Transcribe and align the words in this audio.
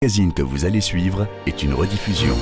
magazine 0.00 0.32
que 0.32 0.42
vous 0.42 0.64
allez 0.64 0.80
suivre 0.80 1.26
est 1.44 1.64
une 1.64 1.74
rediffusion. 1.74 2.36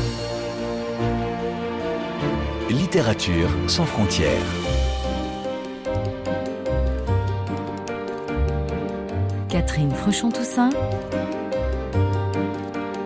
Littérature 2.68 3.48
sans 3.66 3.86
frontières. 3.86 4.44
Catherine 9.48 9.90
Fruchon-Toussaint. 9.90 10.68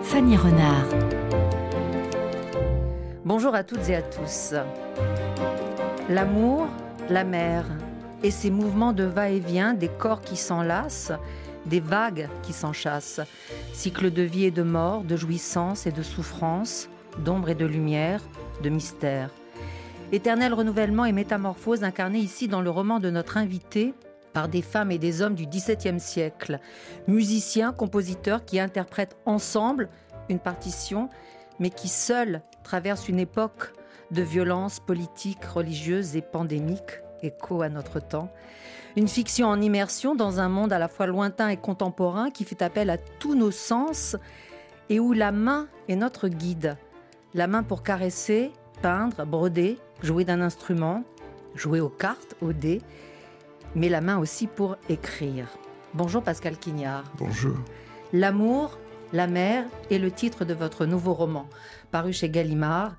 Fanny 0.03 0.35
Renard. 0.35 0.89
Bonjour 3.23 3.55
à 3.55 3.63
toutes 3.63 3.87
et 3.87 3.95
à 3.95 4.01
tous. 4.01 4.53
L'amour, 6.09 6.67
la 7.09 7.23
mer 7.23 7.63
et 8.21 8.31
ces 8.31 8.51
mouvements 8.51 8.91
de 8.91 9.05
va-et-vient 9.05 9.73
des 9.73 9.87
corps 9.87 10.19
qui 10.19 10.35
s'enlacent 10.35 11.13
des 11.65 11.79
vagues 11.79 12.29
qui 12.43 12.53
s'enchassent, 12.53 13.21
cycle 13.73 14.11
de 14.11 14.21
vie 14.21 14.45
et 14.45 14.51
de 14.51 14.63
mort, 14.63 15.03
de 15.03 15.15
jouissance 15.15 15.85
et 15.85 15.91
de 15.91 16.03
souffrance, 16.03 16.89
d'ombre 17.19 17.49
et 17.49 17.55
de 17.55 17.65
lumière, 17.65 18.21
de 18.63 18.69
mystère. 18.69 19.29
Éternel 20.11 20.53
renouvellement 20.53 21.05
et 21.05 21.13
métamorphose 21.13 21.83
incarnés 21.83 22.19
ici 22.19 22.47
dans 22.47 22.61
le 22.61 22.69
roman 22.69 22.99
de 22.99 23.09
notre 23.09 23.37
invité 23.37 23.93
par 24.33 24.47
des 24.47 24.61
femmes 24.61 24.91
et 24.91 24.97
des 24.97 25.21
hommes 25.21 25.35
du 25.35 25.45
XVIIe 25.45 25.99
siècle, 25.99 26.59
musiciens, 27.07 27.73
compositeurs 27.73 28.45
qui 28.45 28.59
interprètent 28.59 29.17
ensemble 29.25 29.89
une 30.29 30.39
partition, 30.39 31.09
mais 31.59 31.69
qui 31.69 31.87
seuls 31.87 32.41
traversent 32.63 33.09
une 33.09 33.19
époque 33.19 33.73
de 34.11 34.21
violence 34.21 34.79
politique, 34.79 35.43
religieuse 35.45 36.15
et 36.15 36.21
pandémique, 36.21 37.01
écho 37.21 37.61
à 37.61 37.69
notre 37.69 37.99
temps. 37.99 38.31
Une 38.97 39.07
fiction 39.07 39.47
en 39.47 39.61
immersion 39.61 40.15
dans 40.15 40.39
un 40.39 40.49
monde 40.49 40.73
à 40.73 40.79
la 40.79 40.87
fois 40.87 41.05
lointain 41.05 41.49
et 41.49 41.57
contemporain 41.57 42.29
qui 42.29 42.43
fait 42.43 42.61
appel 42.61 42.89
à 42.89 42.97
tous 42.97 43.35
nos 43.35 43.51
sens 43.51 44.17
et 44.89 44.99
où 44.99 45.13
la 45.13 45.31
main 45.31 45.67
est 45.87 45.95
notre 45.95 46.27
guide. 46.27 46.77
La 47.33 47.47
main 47.47 47.63
pour 47.63 47.83
caresser, 47.83 48.51
peindre, 48.81 49.25
broder, 49.25 49.77
jouer 50.03 50.25
d'un 50.25 50.41
instrument, 50.41 51.03
jouer 51.55 51.79
aux 51.79 51.89
cartes, 51.89 52.35
aux 52.41 52.51
dés, 52.51 52.81
mais 53.75 53.87
la 53.87 54.01
main 54.01 54.17
aussi 54.17 54.47
pour 54.47 54.75
écrire. 54.89 55.47
Bonjour 55.93 56.21
Pascal 56.21 56.57
Quignard. 56.57 57.05
Bonjour. 57.17 57.55
L'amour, 58.11 58.77
la 59.13 59.27
mer 59.27 59.65
est 59.89 59.99
le 59.99 60.11
titre 60.11 60.43
de 60.43 60.53
votre 60.53 60.85
nouveau 60.85 61.13
roman, 61.13 61.47
paru 61.91 62.11
chez 62.11 62.29
Gallimard, 62.29 62.95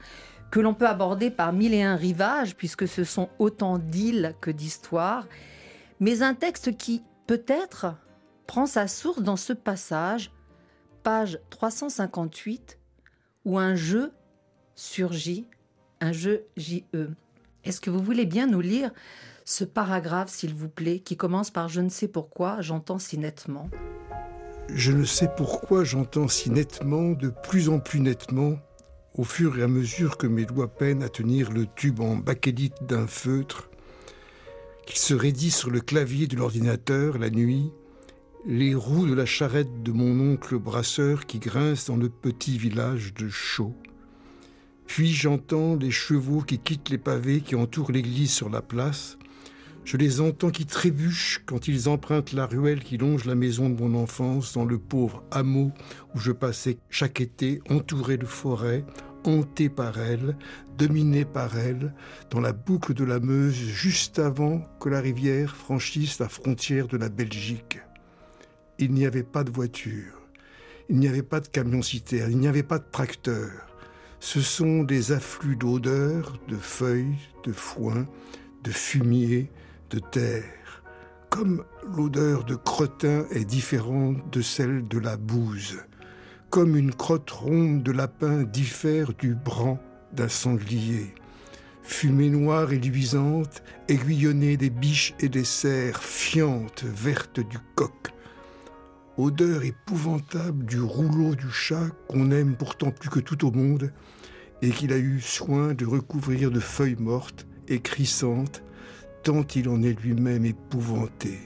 que 0.52 0.60
l'on 0.60 0.74
peut 0.74 0.86
aborder 0.86 1.30
par 1.30 1.54
mille 1.54 1.72
et 1.72 1.82
un 1.82 1.96
rivages, 1.96 2.54
puisque 2.54 2.86
ce 2.86 3.04
sont 3.04 3.30
autant 3.38 3.78
d'îles 3.78 4.36
que 4.42 4.50
d'histoires, 4.50 5.26
mais 5.98 6.22
un 6.22 6.34
texte 6.34 6.76
qui, 6.76 7.02
peut-être, 7.26 7.86
prend 8.46 8.66
sa 8.66 8.86
source 8.86 9.22
dans 9.22 9.38
ce 9.38 9.54
passage, 9.54 10.30
page 11.02 11.40
358, 11.48 12.78
où 13.46 13.58
un 13.58 13.74
jeu 13.74 14.12
surgit, 14.74 15.46
un 16.02 16.12
jeu 16.12 16.44
JE. 16.58 16.82
Est-ce 17.64 17.80
que 17.80 17.88
vous 17.88 18.02
voulez 18.02 18.26
bien 18.26 18.46
nous 18.46 18.60
lire 18.60 18.90
ce 19.46 19.64
paragraphe, 19.64 20.28
s'il 20.28 20.52
vous 20.52 20.68
plaît, 20.68 20.98
qui 20.98 21.16
commence 21.16 21.50
par 21.50 21.70
Je 21.70 21.80
ne 21.80 21.88
sais 21.88 22.08
pourquoi, 22.08 22.60
j'entends 22.60 22.98
si 22.98 23.16
nettement 23.16 23.70
Je 24.68 24.92
ne 24.92 25.04
sais 25.04 25.30
pourquoi 25.34 25.82
j'entends 25.82 26.28
si 26.28 26.50
nettement, 26.50 27.12
de 27.12 27.30
plus 27.30 27.70
en 27.70 27.80
plus 27.80 28.00
nettement, 28.00 28.58
au 29.14 29.24
fur 29.24 29.58
et 29.58 29.62
à 29.62 29.68
mesure 29.68 30.16
que 30.16 30.26
mes 30.26 30.44
doigts 30.44 30.68
peinent 30.68 31.02
à 31.02 31.08
tenir 31.08 31.50
le 31.52 31.66
tube 31.76 32.00
en 32.00 32.16
bakélite 32.16 32.84
d'un 32.86 33.06
feutre, 33.06 33.68
qu'il 34.86 34.98
se 34.98 35.14
raidit 35.14 35.50
sur 35.50 35.70
le 35.70 35.80
clavier 35.80 36.26
de 36.26 36.36
l'ordinateur 36.36 37.18
la 37.18 37.30
nuit, 37.30 37.70
les 38.46 38.74
roues 38.74 39.06
de 39.06 39.14
la 39.14 39.26
charrette 39.26 39.82
de 39.82 39.92
mon 39.92 40.32
oncle 40.32 40.58
brasseur 40.58 41.26
qui 41.26 41.38
grince 41.38 41.86
dans 41.86 41.96
le 41.96 42.08
petit 42.08 42.58
village 42.58 43.14
de 43.14 43.28
Chaux. 43.28 43.74
Puis 44.86 45.12
j'entends 45.12 45.76
les 45.76 45.90
chevaux 45.90 46.40
qui 46.40 46.58
quittent 46.58 46.90
les 46.90 46.98
pavés 46.98 47.40
qui 47.40 47.54
entourent 47.54 47.92
l'église 47.92 48.32
sur 48.32 48.50
la 48.50 48.60
place. 48.60 49.16
Je 49.84 49.96
les 49.96 50.20
entends 50.20 50.50
qui 50.50 50.64
trébuchent 50.64 51.42
quand 51.44 51.66
ils 51.66 51.88
empruntent 51.88 52.32
la 52.32 52.46
ruelle 52.46 52.84
qui 52.84 52.98
longe 52.98 53.24
la 53.24 53.34
maison 53.34 53.68
de 53.68 53.80
mon 53.80 54.00
enfance 54.00 54.54
dans 54.54 54.64
le 54.64 54.78
pauvre 54.78 55.24
hameau 55.30 55.72
où 56.14 56.18
je 56.18 56.30
passais 56.30 56.78
chaque 56.88 57.20
été 57.20 57.60
entouré 57.68 58.16
de 58.16 58.24
forêts, 58.24 58.84
hanté 59.24 59.68
par 59.68 59.98
elle, 59.98 60.36
dominé 60.78 61.24
par 61.24 61.58
elle, 61.58 61.94
dans 62.30 62.40
la 62.40 62.52
boucle 62.52 62.94
de 62.94 63.04
la 63.04 63.18
Meuse, 63.18 63.54
juste 63.54 64.20
avant 64.20 64.60
que 64.80 64.88
la 64.88 65.00
rivière 65.00 65.56
franchisse 65.56 66.20
la 66.20 66.28
frontière 66.28 66.86
de 66.86 66.96
la 66.96 67.08
Belgique. 67.08 67.80
Il 68.78 68.92
n'y 68.92 69.04
avait 69.04 69.24
pas 69.24 69.42
de 69.42 69.50
voiture, 69.50 70.22
il 70.88 70.98
n'y 70.98 71.08
avait 71.08 71.22
pas 71.22 71.40
de 71.40 71.48
camion-citerne, 71.48 72.30
il 72.30 72.38
n'y 72.38 72.48
avait 72.48 72.62
pas 72.62 72.78
de 72.78 72.86
tracteur. 72.90 73.50
Ce 74.20 74.40
sont 74.40 74.84
des 74.84 75.10
afflux 75.10 75.56
d'odeurs, 75.56 76.38
de 76.48 76.56
feuilles, 76.56 77.18
de 77.44 77.52
foin, 77.52 78.06
de 78.62 78.70
fumier, 78.70 79.50
terre. 79.98 80.82
Comme 81.30 81.64
l'odeur 81.96 82.44
de 82.44 82.54
crottin 82.54 83.24
est 83.30 83.44
différente 83.44 84.30
de 84.32 84.42
celle 84.42 84.86
de 84.88 84.98
la 84.98 85.16
bouse 85.16 85.78
comme 86.52 86.76
une 86.76 86.92
crotte 86.92 87.30
ronde 87.30 87.82
de 87.82 87.92
lapin 87.92 88.42
diffère 88.42 89.14
du 89.14 89.34
bran 89.34 89.80
d'un 90.12 90.28
sanglier. 90.28 91.14
Fumée 91.82 92.28
noire 92.28 92.74
et 92.74 92.78
luisante, 92.78 93.62
aiguillonnée 93.88 94.58
des 94.58 94.68
biches 94.68 95.14
et 95.18 95.30
des 95.30 95.44
cerfs, 95.44 96.02
fiante, 96.02 96.84
verte 96.84 97.40
du 97.40 97.56
coq. 97.74 98.12
Odeur 99.16 99.62
épouvantable 99.62 100.66
du 100.66 100.78
rouleau 100.78 101.34
du 101.34 101.50
chat 101.50 101.88
qu'on 102.06 102.30
aime 102.30 102.54
pourtant 102.54 102.90
plus 102.90 103.08
que 103.08 103.20
tout 103.20 103.46
au 103.46 103.50
monde 103.50 103.90
et 104.60 104.72
qu'il 104.72 104.92
a 104.92 104.98
eu 104.98 105.22
soin 105.22 105.72
de 105.72 105.86
recouvrir 105.86 106.50
de 106.50 106.60
feuilles 106.60 106.96
mortes 107.00 107.46
et 107.66 107.80
crissantes, 107.80 108.62
tant 109.22 109.44
il 109.54 109.68
en 109.68 109.82
est 109.82 109.98
lui-même 110.00 110.44
épouvanté. 110.44 111.38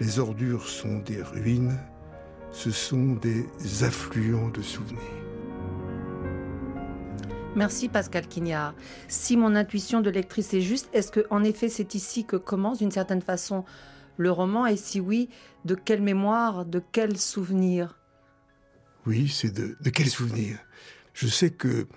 Les 0.00 0.18
ordures 0.18 0.68
sont 0.68 0.98
des 0.98 1.22
ruines, 1.22 1.78
ce 2.50 2.70
sont 2.70 3.14
des 3.14 3.44
affluents 3.84 4.48
de 4.48 4.62
souvenirs. 4.62 5.02
Merci 7.56 7.88
Pascal 7.88 8.26
Quignard. 8.28 8.74
Si 9.08 9.36
mon 9.36 9.56
intuition 9.56 10.00
de 10.00 10.10
lectrice 10.10 10.54
est 10.54 10.60
juste, 10.60 10.88
est-ce 10.92 11.10
que 11.10 11.26
en 11.30 11.42
effet 11.42 11.68
c'est 11.68 11.94
ici 11.94 12.24
que 12.24 12.36
commence 12.36 12.78
d'une 12.78 12.92
certaine 12.92 13.22
façon 13.22 13.64
le 14.16 14.30
roman? 14.30 14.66
Et 14.66 14.76
si 14.76 15.00
oui, 15.00 15.28
de 15.64 15.74
quelle 15.74 16.02
mémoire, 16.02 16.64
de 16.64 16.80
quel 16.92 17.18
souvenir? 17.18 17.98
Oui, 19.06 19.28
c'est 19.28 19.52
de, 19.52 19.76
de 19.80 19.90
quel 19.90 20.08
souvenir? 20.08 20.58
Je 21.18 21.26
sais 21.26 21.50
que 21.50 21.88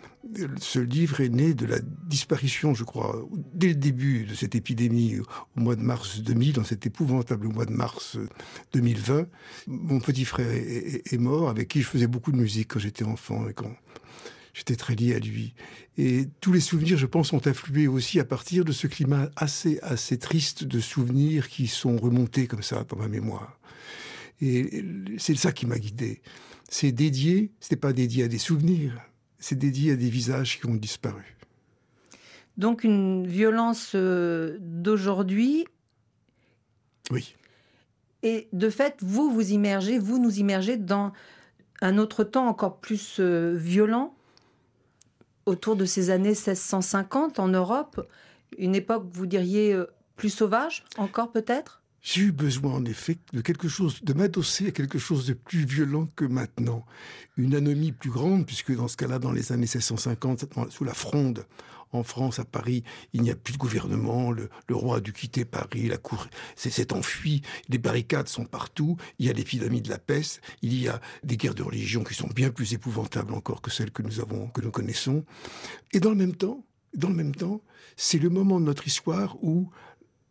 ce 0.59 0.80
livre 0.80 1.22
est 1.22 1.30
né 1.30 1.54
de 1.54 1.68
la 1.68 1.78
disparition, 1.80 2.74
je 2.74 2.84
crois, 2.84 3.24
dès 3.54 3.68
le 3.68 3.76
début 3.76 4.26
de 4.26 4.34
cette 4.34 4.56
épidémie 4.56 5.20
au 5.20 5.59
mois 5.59 5.76
de 5.76 5.84
mars 5.84 6.22
2000, 6.22 6.54
dans 6.54 6.64
cet 6.64 6.88
épouvantable 6.88 7.48
mois 7.48 7.68
de 7.68 7.72
mars 7.72 8.18
2020. 8.74 9.28
Mon 9.68 10.00
petit 10.00 10.26
frère 10.26 10.50
est, 10.50 11.18
mort, 11.20 11.50
avec 11.50 11.68
qui 11.68 11.84
je 11.84 11.88
faisais 11.88 12.08
beaucoup 12.08 12.31
de 12.31 12.38
musique 12.38 12.70
quand 12.70 12.80
j'étais 12.80 13.04
enfant 13.04 13.48
et 13.48 13.54
quand 13.54 13.72
j'étais 14.56 14.76
très 14.76 14.96
lié 14.96 15.14
à 15.14 15.20
lui. 15.20 15.54
Et 16.00 16.28
tous 16.40 16.52
les 16.52 16.60
souvenirs, 16.60 16.98
je 16.98 17.06
pense, 17.06 17.31
ont 17.31 17.46
afflué 17.46 17.88
aussi 17.88 18.20
à 18.20 18.26
partir 18.26 18.66
de 18.66 18.72
ce 18.72 18.88
climat 18.88 19.30
assez, 19.36 19.78
assez 19.84 20.18
triste 20.18 20.64
de 20.64 20.80
souvenirs 20.80 21.48
qui 21.48 21.68
sont 21.68 21.96
remontés 21.96 22.48
comme 22.48 22.64
ça 22.64 22.86
dans 22.86 22.98
ma 22.98 23.08
mémoire. 23.08 23.60
Et 24.42 24.84
c'est 25.20 25.36
ça 25.36 25.52
qui 25.52 25.68
m'a 25.68 25.78
guidé. 25.78 26.24
C'est 26.70 26.92
dédié, 26.92 27.52
n'est 27.70 27.78
pas 27.78 27.94
dédié 27.94 28.24
à 28.24 28.28
des 28.28 28.40
souvenirs, 28.40 29.00
c'est 29.41 29.57
dédié 29.57 29.91
à 29.91 29.96
des 29.97 30.09
visages 30.09 30.59
qui 30.59 30.68
ont 30.68 30.75
disparu. 30.75 31.35
Donc 32.57 32.85
une 32.85 33.28
violence 33.28 33.91
euh, 33.96 34.57
d'aujourd'hui. 34.62 35.66
Oui. 37.09 37.35
Et 38.24 38.47
de 38.53 38.69
fait, 38.69 38.96
vous 39.01 39.31
vous 39.31 39.51
immergez, 39.51 40.00
vous 40.00 40.19
nous 40.19 40.40
immergez 40.40 40.78
dans 40.78 41.12
un 41.81 41.97
autre 41.97 42.24
temps 42.24 42.47
encore 42.47 42.78
plus 42.78 43.18
euh, 43.19 43.56
violent, 43.57 44.13
autour 45.48 45.75
de 45.75 45.86
ces 45.86 46.12
années 46.12 46.30
1650 46.30 47.39
en 47.39 47.48
Europe, 47.48 48.07
une 48.57 48.75
époque, 48.75 49.06
vous 49.12 49.25
diriez, 49.25 49.74
euh, 49.74 49.88
plus 50.16 50.30
sauvage, 50.30 50.83
encore 50.98 51.31
peut-être? 51.31 51.81
J'ai 52.01 52.21
eu 52.21 52.31
besoin, 52.31 52.74
en 52.74 52.86
effet, 52.86 53.18
de 53.31 53.42
quelque 53.42 53.68
chose, 53.68 54.03
de 54.03 54.13
m'adosser 54.13 54.68
à 54.68 54.71
quelque 54.71 54.98
chose 54.98 55.27
de 55.27 55.33
plus 55.33 55.65
violent 55.65 56.07
que 56.15 56.25
maintenant. 56.25 56.86
Une 57.38 57.53
anomie 57.53 57.92
plus 57.92 58.09
grande, 58.09 58.45
puisque 58.45 58.75
dans 58.75 58.88
ce 58.88 58.98
cas-là, 58.98 59.19
dans 59.19 59.31
les 59.31 59.51
années 59.51 59.62
1650, 59.62 60.45
sous 60.71 60.83
la 60.83 60.94
fronde, 60.94 61.45
en 61.94 62.03
France, 62.03 62.39
à 62.39 62.45
Paris, 62.45 62.83
il 63.13 63.21
n'y 63.21 63.31
a 63.31 63.36
plus 63.36 63.53
de 63.53 63.57
gouvernement, 63.57 64.31
le, 64.31 64.50
roi 64.71 64.98
a 64.98 65.00
dû 65.00 65.13
quitter 65.13 65.45
Paris, 65.45 65.88
la 65.88 65.98
cour 65.98 66.27
s'est 66.56 66.94
enfui, 66.94 67.42
les 67.69 67.77
barricades 67.77 68.30
sont 68.30 68.45
partout, 68.45 68.97
il 69.19 69.25
y 69.25 69.30
a 69.30 69.33
l'épidémie 69.33 69.81
de 69.81 69.89
la 69.89 70.00
peste, 70.00 70.42
il 70.62 70.74
y 70.74 70.88
a 70.88 71.01
des 71.24 71.38
guerres 71.38 71.56
de 71.56 71.63
religion 71.63 72.04
qui 72.04 72.13
sont 72.13 72.30
bien 72.33 72.50
plus 72.50 72.74
épouvantables 72.74 73.33
encore 73.33 73.62
que 73.62 73.71
celles 73.71 73.92
que 73.92 74.01
nous 74.01 74.19
avons, 74.19 74.47
que 74.47 74.62
nous 74.62 74.71
connaissons. 74.71 75.25
Et 75.92 76.00
dans 76.00 76.12
le 76.12 76.15
même 76.15 76.36
temps, 76.36 76.65
dans 76.94 77.09
le 77.09 77.15
même 77.15 77.36
temps, 77.36 77.62
c'est 77.95 78.19
le 78.19 78.30
moment 78.30 78.59
de 78.59 78.65
notre 78.65 78.88
histoire 78.88 79.38
où 79.44 79.69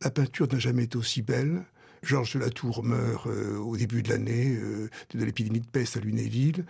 la 0.02 0.10
peinture 0.10 0.48
n'a 0.52 0.58
jamais 0.58 0.84
été 0.84 0.96
aussi 0.96 1.22
belle, 1.22 1.64
Georges 2.02 2.34
de 2.34 2.38
la 2.38 2.50
Tour 2.50 2.82
meurt 2.82 3.26
euh, 3.26 3.58
au 3.58 3.76
début 3.76 4.02
de 4.02 4.08
l'année 4.08 4.56
euh, 4.56 4.88
de 5.14 5.24
l'épidémie 5.24 5.60
de 5.60 5.66
peste 5.66 5.96
à 5.96 6.00
Lunéville. 6.00 6.64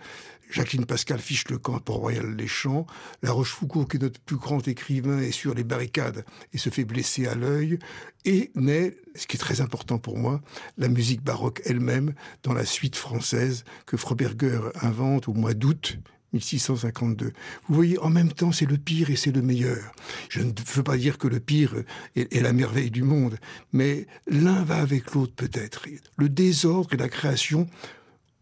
Jacqueline 0.49 0.85
Pascal 0.85 1.19
fiche 1.19 1.47
le 1.47 1.57
camp 1.57 1.75
à 1.75 1.79
Port-Royal-les-Champs. 1.79 2.85
La 3.23 3.31
Rochefoucauld, 3.31 3.89
qui 3.89 3.97
est 3.97 4.01
notre 4.01 4.19
plus 4.19 4.35
grand 4.35 4.67
écrivain, 4.67 5.19
est 5.19 5.31
sur 5.31 5.53
les 5.53 5.63
barricades 5.63 6.25
et 6.53 6.57
se 6.57 6.69
fait 6.69 6.83
blesser 6.83 7.27
à 7.27 7.35
l'œil. 7.35 7.79
Et 8.25 8.51
naît, 8.55 8.97
ce 9.15 9.27
qui 9.27 9.37
est 9.37 9.39
très 9.39 9.61
important 9.61 9.97
pour 9.97 10.17
moi, 10.17 10.41
la 10.77 10.89
musique 10.89 11.23
baroque 11.23 11.61
elle-même 11.65 12.13
dans 12.43 12.53
la 12.53 12.65
suite 12.65 12.97
française 12.97 13.63
que 13.85 13.95
Froberger 13.95 14.59
invente 14.81 15.29
au 15.29 15.33
mois 15.33 15.53
d'août 15.53 15.97
1652. 16.33 17.33
Vous 17.67 17.75
voyez, 17.75 17.97
en 17.99 18.09
même 18.09 18.31
temps, 18.31 18.51
c'est 18.51 18.65
le 18.65 18.77
pire 18.77 19.09
et 19.09 19.15
c'est 19.15 19.31
le 19.31 19.41
meilleur. 19.41 19.91
Je 20.29 20.41
ne 20.41 20.51
veux 20.73 20.83
pas 20.83 20.97
dire 20.97 21.17
que 21.17 21.27
le 21.27 21.39
pire 21.39 21.75
est, 22.15 22.41
la 22.41 22.53
merveille 22.53 22.91
du 22.91 23.03
monde, 23.03 23.37
mais 23.73 24.07
l'un 24.27 24.63
va 24.63 24.77
avec 24.77 25.13
l'autre 25.13 25.33
peut-être. 25.35 25.87
Le 26.17 26.29
désordre 26.29 26.93
et 26.93 26.97
la 26.97 27.09
création 27.09 27.67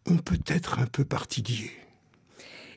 ont 0.05 0.17
peut-être 0.17 0.79
un 0.79 0.85
peu 0.85 1.03
partie 1.03 1.71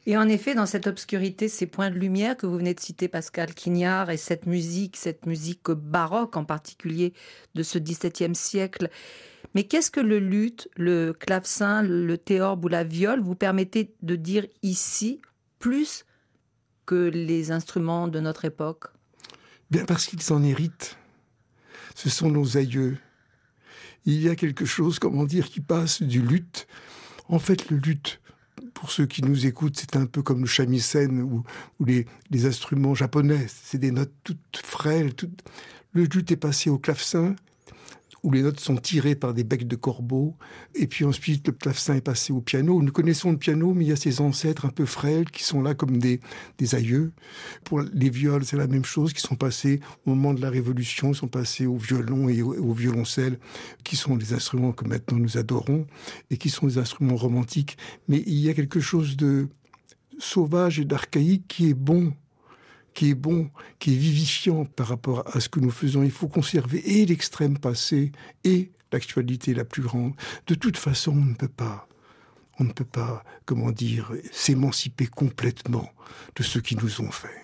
Et 0.07 0.17
en 0.17 0.29
effet, 0.29 0.55
dans 0.55 0.67
cette 0.67 0.87
obscurité, 0.87 1.49
ces 1.49 1.67
points 1.67 1.91
de 1.91 1.99
lumière 1.99 2.37
que 2.37 2.47
vous 2.47 2.57
venez 2.57 2.75
de 2.75 2.81
citer, 2.81 3.09
Pascal 3.09 3.55
Quignard, 3.55 4.11
et 4.11 4.17
cette 4.17 4.47
musique, 4.47 4.97
cette 4.97 5.27
musique 5.27 5.71
baroque 5.71 6.37
en 6.37 6.45
particulier 6.45 7.13
de 7.55 7.63
ce 7.63 7.79
XVIIe 7.79 8.35
siècle, 8.35 8.91
mais 9.55 9.65
qu'est-ce 9.65 9.91
que 9.91 10.01
le 10.01 10.19
luth, 10.19 10.69
le 10.77 11.13
clavecin, 11.13 11.83
le 11.83 12.17
théorbe 12.17 12.65
ou 12.65 12.69
la 12.69 12.85
viole 12.85 13.21
vous 13.21 13.35
permettez 13.35 13.95
de 14.03 14.17
dire 14.17 14.47
ici 14.63 15.21
plus 15.59 16.05
que 16.87 17.09
les 17.09 17.53
instruments 17.53 18.09
de 18.09 18.21
notre 18.21 18.45
époque? 18.45 18.87
Bien 19.71 19.85
parce 19.85 20.07
qu'ils 20.07 20.33
en 20.33 20.43
héritent. 20.43 20.97
Ce 21.95 22.09
sont 22.09 22.31
nos 22.31 22.57
aïeux. 22.57 22.97
Il 24.05 24.21
y 24.21 24.29
a 24.29 24.37
quelque 24.37 24.65
chose, 24.65 24.99
comment 24.99 25.25
dire, 25.25 25.49
qui 25.49 25.61
passe 25.61 26.03
du 26.03 26.23
luth. 26.23 26.67
En 27.29 27.39
fait, 27.39 27.71
le 27.71 27.77
luth, 27.77 28.21
pour 28.75 28.91
ceux 28.91 29.07
qui 29.07 29.23
nous 29.23 29.47
écoutent, 29.47 29.79
c'est 29.79 29.97
un 29.97 30.07
peu 30.07 30.23
comme 30.23 30.41
le 30.41 30.47
shamisen 30.47 31.23
ou, 31.23 31.45
les, 31.85 32.07
instruments 32.47 32.95
japonais. 32.95 33.47
C'est 33.49 33.79
des 33.79 33.93
notes 33.93 34.13
toutes 34.25 34.61
frêles. 34.65 35.13
Le 35.93 36.05
luth 36.05 36.33
est 36.33 36.37
passé 36.37 36.71
au 36.71 36.79
clavecin 36.79 37.37
où 38.23 38.31
les 38.31 38.43
notes 38.43 38.61
sont 38.61 38.77
tirées 38.77 39.15
par 39.17 39.35
des 39.35 39.43
becs 39.43 39.67
de 39.67 39.77
corbeau. 39.77 40.37
Et 40.75 40.87
puis 40.87 41.05
ensuite, 41.05 41.47
le 41.47 41.53
clavecin 41.53 41.97
est 41.97 42.01
passé 42.03 42.33
au 42.33 42.41
piano. 42.41 42.81
Nous 42.81 42.93
connaissons 42.93 43.33
le 43.33 43.37
piano, 43.37 43.75
mais 43.75 43.85
il 43.85 43.89
y 43.89 43.93
a 43.93 43.97
ses 43.97 44.21
ancêtres 44.21 44.65
un 44.65 44.71
peu 44.71 44.87
frêles 44.87 45.31
qui 45.31 45.43
sont 45.43 45.63
là 45.63 45.75
comme 45.75 45.99
des, 45.99 46.21
des 46.59 46.75
aïeux. 46.75 47.13
Pour 47.65 47.81
les 47.81 48.11
viols, 48.11 48.45
c'est 48.45 48.57
la 48.57 48.69
même 48.69 48.85
chose, 48.85 49.13
qui 49.13 49.21
sont 49.21 49.35
passés 49.35 49.81
au 50.07 50.11
moment 50.11 50.35
de 50.35 50.41
la 50.41 50.51
Révolution, 50.51 51.13
sont 51.15 51.29
passés 51.29 51.67
au 51.67 51.77
violon 51.77 52.29
et 52.29 52.43
au, 52.43 52.55
au 52.55 52.73
violoncelle, 52.73 53.39
qui 53.83 53.97
sont 53.97 54.17
des 54.17 54.33
instruments 54.35 54.73
que 54.73 54.87
maintenant 54.87 55.19
nous 55.19 55.37
adorons 55.37 55.87
et 56.31 56.37
qui 56.37 56.51
sont 56.51 56.67
des 56.67 56.79
instruments 56.79 57.17
romantiques. 57.17 57.77
Mais 58.09 58.23
il 58.27 58.39
y 58.39 58.49
a 58.49 58.55
quelque 58.55 58.81
chose 58.81 59.17
de 59.17 59.49
sauvage 60.19 60.79
et 60.79 60.85
d'archaïque 60.85 61.49
qui 61.49 61.71
est 61.71 61.75
bon 61.75 62.13
qui 62.95 63.11
est 63.11 63.15
bon, 63.15 63.51
qui 63.79 63.95
est 63.95 63.97
vivifiant 63.97 64.65
par 64.65 64.89
rapport 64.89 65.25
à 65.35 65.41
ce 65.41 65.49
que 65.49 65.61
nous 65.61 65.71
faisons. 65.71 66.03
Il 66.03 66.11
faut 66.11 66.29
conserver 66.29 66.79
et 67.01 67.07
l'extrême 67.07 67.59
passé 67.59 68.13
et 68.45 68.71
l'actualité 68.93 69.55
la 69.55 69.65
plus 69.65 69.83
grande. 69.83 70.13
De 70.47 70.55
toute 70.55 70.77
façon, 70.77 71.13
on 71.13 71.25
ne 71.25 71.35
peut 71.35 71.49
pas, 71.49 71.89
on 72.59 72.65
ne 72.65 72.73
peut 72.73 72.85
pas, 72.85 73.25
comment 73.45 73.71
dire, 73.71 74.13
s'émanciper 74.31 75.07
complètement 75.07 75.91
de 76.37 76.43
ce 76.43 76.59
qui 76.59 76.77
nous 76.77 77.01
ont 77.01 77.11
fait. 77.11 77.43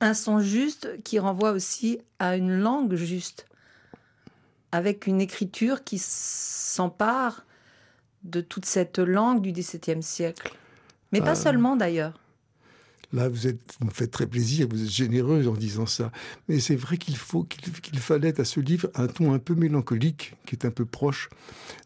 Un 0.00 0.14
son 0.14 0.40
juste 0.40 1.02
qui 1.02 1.18
renvoie 1.18 1.52
aussi 1.52 1.98
à 2.18 2.36
une 2.36 2.58
langue 2.58 2.94
juste, 2.94 3.46
avec 4.72 5.06
une 5.06 5.20
écriture 5.20 5.84
qui 5.84 5.98
s'empare 5.98 7.46
de 8.24 8.40
toute 8.40 8.64
cette 8.64 8.98
langue 8.98 9.40
du 9.40 9.52
XVIIe 9.52 10.02
siècle. 10.02 10.54
Mais 11.12 11.20
pas 11.20 11.32
euh, 11.32 11.42
seulement 11.42 11.76
d'ailleurs. 11.76 12.18
Là, 13.12 13.28
vous, 13.28 13.46
êtes, 13.46 13.60
me 13.84 13.90
faites 13.90 14.10
très 14.10 14.26
plaisir, 14.26 14.66
vous 14.68 14.82
êtes 14.82 14.90
généreuse 14.90 15.48
en 15.48 15.52
disant 15.52 15.86
ça. 15.86 16.10
Mais 16.48 16.60
c'est 16.60 16.76
vrai 16.76 16.96
qu'il 16.96 17.16
faut 17.16 17.44
qu'il 17.44 17.98
fallait 17.98 18.40
à 18.40 18.44
ce 18.44 18.60
livre 18.60 18.88
un 18.94 19.06
ton 19.06 19.32
un 19.32 19.38
peu 19.38 19.54
mélancolique, 19.54 20.34
qui 20.46 20.54
est 20.54 20.64
un 20.64 20.70
peu 20.70 20.84
proche 20.84 21.28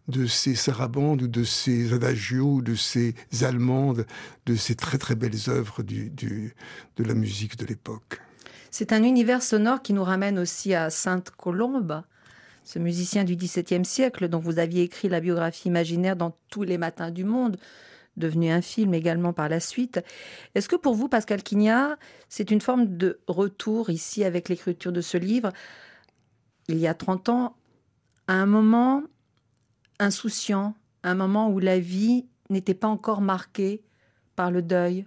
de 0.08 0.26
ces 0.26 0.54
sarabandes 0.54 1.22
ou 1.22 1.28
de 1.28 1.44
ces 1.44 1.92
adagios 1.92 2.62
de 2.62 2.74
ces 2.74 3.14
allemandes, 3.42 4.06
de 4.46 4.56
ces 4.56 4.74
très 4.74 4.98
très 4.98 5.14
belles 5.14 5.48
œuvres 5.48 5.82
de 5.82 7.04
la 7.04 7.14
musique 7.14 7.58
de 7.58 7.66
l'époque. 7.66 8.20
C'est 8.70 8.92
un 8.92 9.02
univers 9.02 9.42
sonore 9.42 9.82
qui 9.82 9.92
nous 9.92 10.04
ramène 10.04 10.38
aussi 10.38 10.74
à 10.74 10.90
Sainte 10.90 11.30
Colombe, 11.30 12.02
ce 12.64 12.78
musicien 12.78 13.24
du 13.24 13.34
XVIIe 13.34 13.84
siècle 13.84 14.28
dont 14.28 14.40
vous 14.40 14.58
aviez 14.58 14.82
écrit 14.82 15.08
la 15.08 15.20
biographie 15.20 15.68
imaginaire 15.68 16.16
dans 16.16 16.36
Tous 16.50 16.64
les 16.64 16.76
matins 16.76 17.10
du 17.10 17.24
monde 17.24 17.56
devenu 18.18 18.50
un 18.50 18.60
film 18.60 18.94
également 18.94 19.32
par 19.32 19.48
la 19.48 19.60
suite. 19.60 20.00
Est-ce 20.54 20.68
que 20.68 20.76
pour 20.76 20.94
vous, 20.94 21.08
Pascal 21.08 21.42
Quignard, 21.42 21.96
c'est 22.28 22.50
une 22.50 22.60
forme 22.60 22.96
de 22.96 23.20
retour 23.26 23.90
ici 23.90 24.24
avec 24.24 24.48
l'écriture 24.48 24.92
de 24.92 25.00
ce 25.00 25.16
livre, 25.16 25.52
il 26.68 26.78
y 26.78 26.86
a 26.86 26.94
30 26.94 27.28
ans, 27.30 27.56
à 28.26 28.34
un 28.34 28.46
moment 28.46 29.02
insouciant, 29.98 30.74
un 31.02 31.14
moment 31.14 31.48
où 31.48 31.58
la 31.58 31.78
vie 31.78 32.26
n'était 32.50 32.74
pas 32.74 32.88
encore 32.88 33.20
marquée 33.20 33.82
par 34.36 34.50
le 34.50 34.62
deuil? 34.62 35.06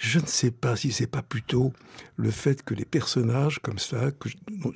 Je 0.00 0.18
ne 0.18 0.24
sais 0.24 0.50
pas 0.50 0.76
si 0.76 0.92
c'est 0.92 1.06
pas 1.06 1.20
plutôt 1.20 1.74
le 2.16 2.30
fait 2.30 2.62
que 2.62 2.72
les 2.72 2.86
personnages 2.86 3.58
comme 3.58 3.78
ça, 3.78 4.10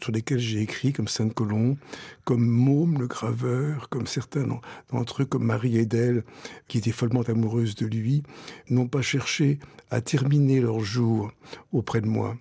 sur 0.03 0.13
lesquels 0.13 0.39
j'ai 0.39 0.61
écrit, 0.61 0.93
comme 0.93 1.09
Sainte-Colomb, 1.09 1.79
comme 2.25 2.45
Môme 2.45 2.99
le 2.99 3.07
graveur, 3.07 3.89
comme 3.89 4.07
certains 4.07 4.47
d'entre 4.93 5.23
eux, 5.23 5.25
comme 5.25 5.47
Marie 5.47 5.79
Edel, 5.79 6.25
qui 6.69 6.77
était 6.77 6.93
follement 6.93 7.23
amoureuse 7.23 7.75
de 7.75 7.87
lui, 7.87 8.23
n'ont 8.69 8.87
pas 8.87 9.01
cherché 9.01 9.61
à 9.91 10.03
terminer 10.03 10.61
leur 10.61 10.81
jour 10.81 11.33
auprès 11.73 12.03
de 12.03 12.07
moi. 12.07 12.37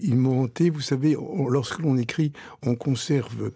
Ils 0.00 0.16
m'ont 0.16 0.42
hanté, 0.42 0.70
vous 0.70 0.80
savez, 0.80 1.16
lorsque 1.48 1.78
l'on 1.78 1.96
écrit, 1.96 2.32
on 2.66 2.74
conserve 2.74 3.52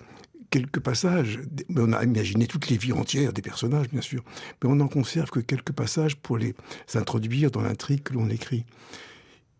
quelques 0.51 0.81
passages. 0.81 1.41
On 1.77 1.93
a 1.93 2.05
imaginé 2.05 2.47
toutes 2.47 2.69
les 2.69 2.77
vies 2.77 2.93
entières 2.93 3.33
des 3.33 3.43
personnages, 3.43 3.89
bien 3.89 4.01
sûr, 4.01 4.23
mais 4.63 4.71
on 4.71 4.77
n'en 4.77 4.89
conserve 4.89 5.31
que 5.31 5.41
quelques 5.41 5.73
passages 5.73 6.17
pour 6.17 6.39
les 6.39 6.55
introduire 6.95 7.51
dans 7.51 7.63
l'intrigue 7.63 8.03
que 8.03 8.15
l'on 8.15 8.29
écrit. 8.29 8.65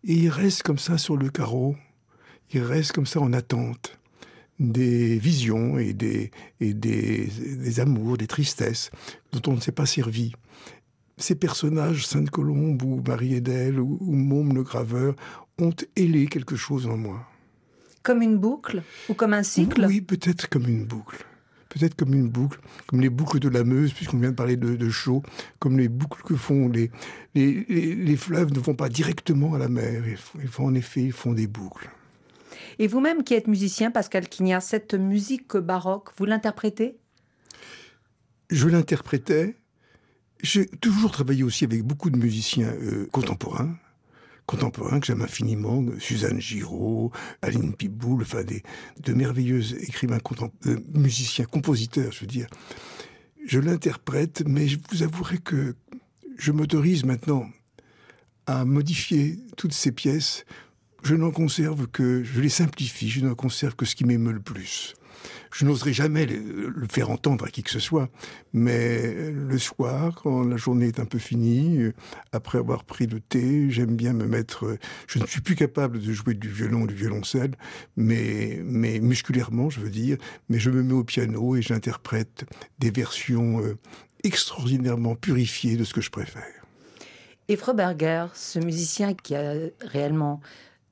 Et 0.03 0.13
il 0.13 0.29
reste 0.29 0.63
comme 0.63 0.77
ça 0.77 0.97
sur 0.97 1.17
le 1.17 1.29
carreau, 1.29 1.75
il 2.51 2.61
reste 2.61 2.93
comme 2.93 3.05
ça 3.05 3.19
en 3.19 3.33
attente 3.33 3.99
des 4.59 5.17
visions 5.17 5.77
et 5.77 5.93
des, 5.93 6.31
et 6.59 6.73
des, 6.73 7.79
amours, 7.79 8.17
des 8.17 8.27
tristesses 8.27 8.91
dont 9.31 9.51
on 9.51 9.55
ne 9.55 9.61
s'est 9.61 9.71
pas 9.71 9.85
servi. 9.85 10.33
Ces 11.17 11.35
personnages, 11.35 12.05
Sainte-Colombe 12.05 12.81
ou 12.83 13.01
Marie-Edel 13.05 13.79
ou, 13.79 13.97
ou 14.01 14.13
Môme 14.13 14.53
le 14.53 14.63
graveur, 14.63 15.15
ont 15.57 15.73
ailé 15.95 16.27
quelque 16.27 16.55
chose 16.55 16.87
en 16.87 16.97
moi. 16.97 17.25
Comme 18.03 18.21
une 18.21 18.37
boucle 18.37 18.83
ou 19.09 19.13
comme 19.13 19.33
un 19.33 19.43
cycle? 19.43 19.85
Oui, 19.85 20.01
peut-être 20.01 20.47
comme 20.49 20.67
une 20.67 20.85
boucle. 20.85 21.25
Peut-être 21.69 21.95
comme 21.95 22.15
une 22.15 22.29
boucle, 22.29 22.59
comme 22.87 22.99
les 22.99 23.09
boucles 23.09 23.39
de 23.39 23.47
la 23.47 23.63
Meuse, 23.63 23.93
puisqu'on 23.93 24.17
vient 24.17 24.31
de 24.31 24.35
parler 24.35 24.57
de, 24.57 24.75
de 24.75 24.89
chaud, 24.89 25.21
comme 25.59 25.77
les 25.77 25.87
boucles 25.87 26.23
que 26.23 26.35
font 26.35 26.67
les, 26.67 26.89
les, 27.35 27.63
les, 27.63 28.17
fleuves 28.17 28.51
ne 28.51 28.59
vont 28.59 28.73
pas 28.73 28.89
directement 28.89 29.53
à 29.53 29.59
la 29.59 29.69
mer. 29.69 30.03
Ils 30.41 30.47
font, 30.47 30.65
en 30.65 30.73
effet, 30.73 31.03
ils 31.03 31.11
font 31.11 31.33
des 31.33 31.45
boucles. 31.45 31.89
Et 32.79 32.87
vous-même 32.87 33.23
qui 33.23 33.35
êtes 33.35 33.47
musicien, 33.47 33.91
Pascal 33.91 34.27
Quignard, 34.27 34.63
cette 34.63 34.95
musique 34.95 35.57
baroque, 35.57 36.09
vous 36.17 36.25
l'interprétez? 36.25 36.97
Je 38.49 38.67
l'interprétais. 38.67 39.55
J'ai 40.41 40.65
toujours 40.65 41.11
travaillé 41.11 41.43
aussi 41.43 41.65
avec 41.65 41.83
beaucoup 41.83 42.09
de 42.09 42.17
musiciens 42.17 42.69
euh, 42.81 43.07
contemporains, 43.11 43.75
contemporains 44.49 44.99
que 44.99 45.05
j'aime 45.05 45.21
infiniment, 45.21 45.85
Suzanne 45.99 46.41
Giraud, 46.41 47.11
Aline 47.43 47.71
Piboul, 47.71 48.23
enfin 48.23 48.43
des, 48.43 48.63
de 48.99 49.13
merveilleux 49.13 49.79
écrivains, 49.83 50.17
euh, 50.65 50.79
musiciens, 50.95 51.45
compositeurs, 51.45 52.11
je 52.11 52.21
veux 52.21 52.27
dire. 52.27 52.47
Je 53.45 53.59
l'interprète, 53.59 54.41
mais 54.47 54.67
je 54.67 54.79
vous 54.89 55.03
avouerai 55.03 55.37
que 55.37 55.75
je 56.39 56.51
m'autorise 56.51 57.05
maintenant 57.05 57.47
à 58.47 58.65
modifier 58.65 59.37
toutes 59.55 59.73
ces 59.73 59.91
pièces. 59.91 60.45
Je 61.03 61.13
n'en 61.13 61.29
conserve 61.29 61.85
que, 61.85 62.23
je 62.23 62.41
les 62.41 62.49
simplifie, 62.49 63.07
je 63.07 63.23
n'en 63.23 63.35
conserve 63.35 63.75
que 63.75 63.85
ce 63.85 63.95
qui 63.95 64.03
m'émeut 64.03 64.33
le 64.33 64.39
plus. 64.39 64.95
Je 65.51 65.65
n'oserais 65.65 65.93
jamais 65.93 66.25
le, 66.25 66.87
faire 66.89 67.09
entendre 67.09 67.45
à 67.45 67.49
qui 67.49 67.63
que 67.63 67.71
ce 67.71 67.79
soit, 67.79 68.09
mais 68.53 69.31
le 69.31 69.57
soir, 69.57 70.15
quand 70.15 70.43
la 70.43 70.57
journée 70.57 70.87
est 70.87 70.99
un 70.99 71.05
peu 71.05 71.19
finie, 71.19 71.91
après 72.31 72.57
avoir 72.57 72.83
pris 72.83 73.07
le 73.07 73.19
thé, 73.19 73.69
j'aime 73.69 73.95
bien 73.95 74.13
me 74.13 74.25
mettre. 74.25 74.77
Je 75.07 75.19
ne 75.19 75.25
suis 75.25 75.41
plus 75.41 75.55
capable 75.55 75.99
de 75.99 76.13
jouer 76.13 76.33
du 76.33 76.49
violon 76.49 76.85
du 76.85 76.95
violoncelle, 76.95 77.55
mais, 77.97 78.59
mais 78.63 78.99
musculairement, 78.99 79.69
je 79.69 79.79
veux 79.79 79.89
dire, 79.89 80.17
mais 80.49 80.59
je 80.59 80.69
me 80.69 80.83
mets 80.83 80.93
au 80.93 81.03
piano 81.03 81.55
et 81.55 81.61
j'interprète 81.61 82.45
des 82.79 82.91
versions 82.91 83.61
euh, 83.61 83.77
extraordinairement 84.23 85.15
purifiées 85.15 85.77
de 85.77 85.83
ce 85.83 85.93
que 85.93 86.01
je 86.01 86.09
préfère. 86.09 86.43
Et 87.47 87.55
Froberger, 87.55 88.27
ce 88.35 88.59
musicien 88.59 89.15
qui 89.15 89.35
a 89.35 89.53
réellement 89.81 90.39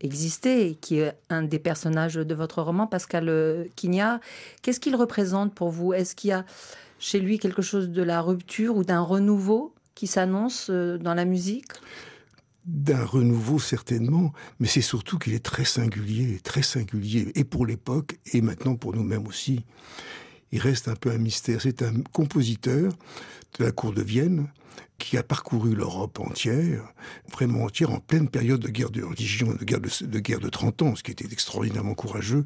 existé 0.02 0.78
qui 0.80 1.00
est 1.00 1.14
un 1.30 1.44
des 1.44 1.60
personnages 1.60 2.16
de 2.16 2.36
votre 2.36 2.62
roman, 2.62 2.88
Pascal 2.88 3.68
Quignard. 3.76 4.20
Qu'est-ce 4.62 4.80
qu'il 4.80 4.96
représente 4.96 5.54
pour 5.54 5.70
vous? 5.70 5.94
Est-ce 5.94 6.16
qu'il 6.16 6.30
y 6.30 6.34
a 6.34 6.46
chez 7.00 7.20
lui 7.20 7.40
quelque 7.40 7.62
chose 7.62 7.90
de 7.90 8.04
la 8.04 8.22
rupture 8.22 8.76
ou 8.76 8.84
d'un 8.84 9.02
renouveau 9.02 9.74
qui 9.96 10.08
s'annonce 10.08 10.70
dans 10.70 11.14
la 11.14 11.26
musique? 11.26 11.72
D'un 12.66 13.06
renouveau 13.06 13.60
certainement, 13.60 14.34
mais 14.60 14.68
c'est 14.68 14.82
surtout 14.82 15.18
qu'il 15.18 15.34
est 15.34 15.44
très 15.44 15.64
singulier, 15.64 16.40
très 16.44 16.64
singulier, 16.64 17.32
et 17.36 17.44
pour 17.44 17.66
l'époque, 17.66 18.20
et 18.34 18.42
maintenant 18.42 18.76
pour 18.76 18.94
nous-mêmes 18.94 19.26
aussi. 19.26 19.64
Il 20.52 20.60
reste 20.60 20.88
un 20.88 20.96
peu 20.96 21.12
un 21.12 21.18
mystère. 21.18 21.62
C'est 21.62 21.82
un 21.82 22.02
compositeur 22.12 22.92
de 23.58 23.64
la 23.64 23.72
cour 23.72 23.94
de 23.94 24.02
Vienne 24.02 24.48
qui 24.98 25.16
a 25.18 25.24
parcouru 25.24 25.76
l'Europe 25.76 26.20
entière, 26.20 26.94
vraiment 27.32 27.66
entière, 27.66 27.92
en 27.92 28.00
pleine 28.00 28.30
période 28.30 28.62
de 28.62 28.70
guerre 28.70 28.90
de 28.90 29.04
religion, 29.04 29.54
de 29.54 29.64
guerre 29.64 29.80
de, 29.80 30.20
guerre 30.20 30.40
de 30.40 30.50
30 30.50 30.82
ans, 30.82 30.96
ce 30.96 31.04
qui 31.04 31.12
était 31.12 31.28
extraordinairement 31.32 31.94
courageux. 31.94 32.44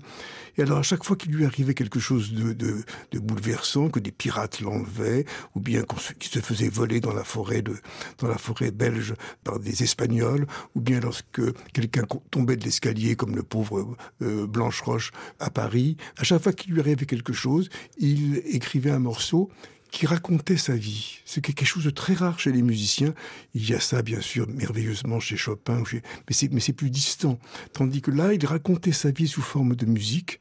Et 0.58 0.64
alors, 0.64 0.80
à 0.80 0.84
chaque 0.84 1.04
fois 1.04 1.16
qu'il 1.16 1.32
lui 1.32 1.46
arrivait 1.46 1.74
quelque 1.74 2.00
chose 2.00 2.34
de, 2.34 2.52
de, 2.52 2.84
de 3.12 3.20
bouleversant, 3.20 3.90
que 3.90 4.00
des 4.00 4.12
pirates 4.12 4.60
l'enlevaient, 4.60 5.26
ou 5.56 5.62
bien 5.62 5.84
qu'il 6.20 6.30
se 6.30 6.40
faisait 6.40 6.68
voler 6.68 7.00
dans 7.00 7.14
la 7.14 7.24
forêt 7.24 7.62
de, 7.62 7.76
dans 8.18 8.28
la 8.28 8.38
forêt 8.38 8.72
belge 8.72 9.14
par 9.44 9.60
des 9.60 9.84
Espagnols, 9.84 10.46
ou 10.76 10.82
bien 10.82 11.00
lorsque 11.00 11.42
quelqu'un 11.72 12.04
tombait 12.32 12.58
de 12.58 12.66
l'escalier, 12.66 13.16
comme 13.16 13.36
le 13.36 13.44
pauvre 13.44 13.96
euh, 14.22 14.46
Blanche 14.46 14.82
Roche 14.82 15.12
à 15.40 15.50
Paris, 15.50 15.96
à 16.18 16.24
chaque 16.24 16.44
fois 16.44 16.52
qu'il 16.52 16.74
lui 16.74 16.82
arrivait 16.82 17.06
quelque 17.06 17.34
chose, 17.34 17.70
il 17.98 18.42
écrivait 18.46 18.92
un 18.92 19.00
morceau 19.00 19.50
qui 19.92 20.06
racontait 20.08 20.58
sa 20.58 20.76
vie. 20.76 21.20
C'est 21.26 21.42
quelque 21.42 21.66
chose 21.66 21.84
de 21.84 21.90
très 21.90 22.14
rare 22.14 22.40
chez 22.40 22.52
les 22.52 22.62
musiciens. 22.62 23.14
Il 23.54 23.70
y 23.70 23.74
a 23.74 23.80
ça, 23.80 24.02
bien 24.02 24.22
sûr, 24.22 24.48
merveilleusement 24.48 25.20
chez 25.20 25.38
Chopin, 25.38 25.84
mais 26.28 26.60
c'est 26.60 26.74
plus 26.74 26.90
distant. 26.90 27.38
Tandis 27.74 28.02
que 28.02 28.10
là, 28.10 28.34
il 28.34 28.46
racontait 28.46 28.94
sa 28.94 29.12
vie 29.12 29.28
sous 29.28 29.42
forme 29.42 29.76
de 29.76 29.86
musique. 29.86 30.40